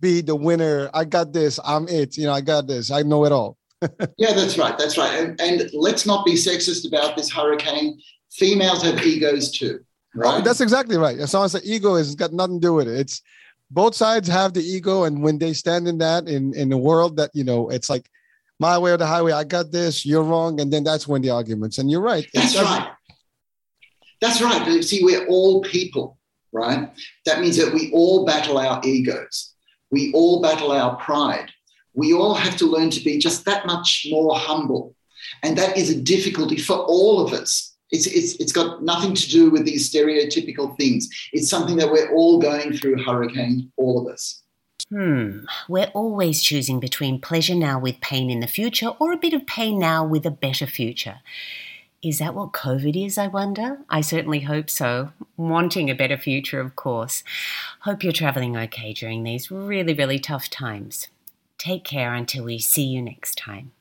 be 0.00 0.22
the 0.22 0.34
winner. 0.34 0.90
I 0.94 1.04
got 1.04 1.34
this. 1.34 1.60
I'm 1.62 1.86
it. 1.88 2.16
You 2.16 2.24
know, 2.24 2.32
I 2.32 2.40
got 2.40 2.66
this. 2.66 2.90
I 2.90 3.02
know 3.02 3.26
it 3.26 3.32
all. 3.32 3.58
yeah, 4.16 4.32
that's 4.32 4.56
right. 4.56 4.76
That's 4.78 4.96
right. 4.96 5.20
And, 5.20 5.40
and 5.40 5.70
let's 5.74 6.06
not 6.06 6.24
be 6.24 6.32
sexist 6.32 6.88
about 6.88 7.14
this 7.16 7.30
hurricane. 7.30 8.00
Females 8.32 8.82
have 8.82 9.04
egos 9.04 9.50
too. 9.50 9.80
Right? 10.14 10.44
That's 10.44 10.60
exactly 10.60 10.96
right. 10.96 11.18
As 11.18 11.32
long 11.32 11.44
as 11.44 11.52
the 11.52 11.62
ego 11.64 11.94
is, 11.94 12.08
it's 12.08 12.16
got 12.16 12.32
nothing 12.32 12.60
to 12.60 12.66
do 12.66 12.74
with 12.74 12.88
it. 12.88 12.98
It's 12.98 13.22
both 13.70 13.94
sides 13.94 14.28
have 14.28 14.52
the 14.52 14.62
ego, 14.62 15.04
and 15.04 15.22
when 15.22 15.38
they 15.38 15.52
stand 15.52 15.86
in 15.86 15.98
that 15.98 16.28
in 16.28 16.54
in 16.54 16.68
the 16.68 16.78
world 16.78 17.16
that 17.16 17.30
you 17.32 17.44
know, 17.44 17.68
it's 17.70 17.88
like 17.88 18.10
my 18.58 18.76
way 18.76 18.90
or 18.90 18.96
the 18.96 19.06
highway. 19.06 19.32
I 19.32 19.44
got 19.44 19.70
this. 19.70 20.04
You're 20.04 20.24
wrong, 20.24 20.60
and 20.60 20.72
then 20.72 20.84
that's 20.84 21.06
when 21.06 21.22
the 21.22 21.30
arguments. 21.30 21.78
And 21.78 21.90
you're 21.90 22.00
right. 22.00 22.26
That's 22.34 22.56
right. 22.56 22.90
That's 24.20 24.42
right. 24.42 24.62
But 24.64 24.84
see, 24.84 25.02
we're 25.02 25.26
all 25.28 25.62
people, 25.62 26.18
right? 26.52 26.90
That 27.24 27.40
means 27.40 27.56
that 27.56 27.72
we 27.72 27.90
all 27.92 28.26
battle 28.26 28.58
our 28.58 28.80
egos. 28.84 29.54
We 29.90 30.12
all 30.12 30.42
battle 30.42 30.72
our 30.72 30.96
pride. 30.96 31.50
We 31.94 32.12
all 32.12 32.34
have 32.34 32.56
to 32.58 32.66
learn 32.66 32.90
to 32.90 33.00
be 33.00 33.18
just 33.18 33.44
that 33.46 33.66
much 33.66 34.06
more 34.10 34.36
humble. 34.36 34.94
And 35.42 35.56
that 35.58 35.76
is 35.76 35.90
a 35.90 36.00
difficulty 36.00 36.56
for 36.56 36.76
all 36.76 37.20
of 37.20 37.32
us 37.32 37.69
it's, 37.90 38.06
it's, 38.06 38.34
it's 38.34 38.52
got 38.52 38.82
nothing 38.82 39.14
to 39.14 39.28
do 39.28 39.50
with 39.50 39.64
these 39.64 39.90
stereotypical 39.90 40.76
things. 40.76 41.08
It's 41.32 41.50
something 41.50 41.76
that 41.76 41.90
we're 41.90 42.12
all 42.14 42.38
going 42.38 42.72
through, 42.76 43.02
Hurricane, 43.02 43.70
all 43.76 44.00
of 44.00 44.12
us. 44.12 44.42
Hmm, 44.88 45.44
we're 45.68 45.90
always 45.94 46.42
choosing 46.42 46.80
between 46.80 47.20
pleasure 47.20 47.54
now 47.54 47.78
with 47.78 48.00
pain 48.00 48.30
in 48.30 48.40
the 48.40 48.46
future 48.46 48.88
or 48.98 49.12
a 49.12 49.18
bit 49.18 49.32
of 49.32 49.46
pain 49.46 49.78
now 49.78 50.04
with 50.04 50.26
a 50.26 50.30
better 50.30 50.66
future. 50.66 51.20
Is 52.02 52.18
that 52.18 52.34
what 52.34 52.52
COVID 52.52 53.06
is, 53.06 53.18
I 53.18 53.26
wonder? 53.26 53.80
I 53.90 54.00
certainly 54.00 54.40
hope 54.40 54.70
so. 54.70 55.12
Wanting 55.36 55.90
a 55.90 55.94
better 55.94 56.16
future, 56.16 56.58
of 56.58 56.74
course. 56.74 57.22
Hope 57.80 58.02
you're 58.02 58.12
traveling 58.12 58.56
okay 58.56 58.94
during 58.94 59.22
these 59.22 59.50
really, 59.50 59.92
really 59.92 60.18
tough 60.18 60.48
times. 60.48 61.08
Take 61.58 61.84
care 61.84 62.14
until 62.14 62.44
we 62.44 62.58
see 62.58 62.84
you 62.84 63.02
next 63.02 63.36
time. 63.36 63.72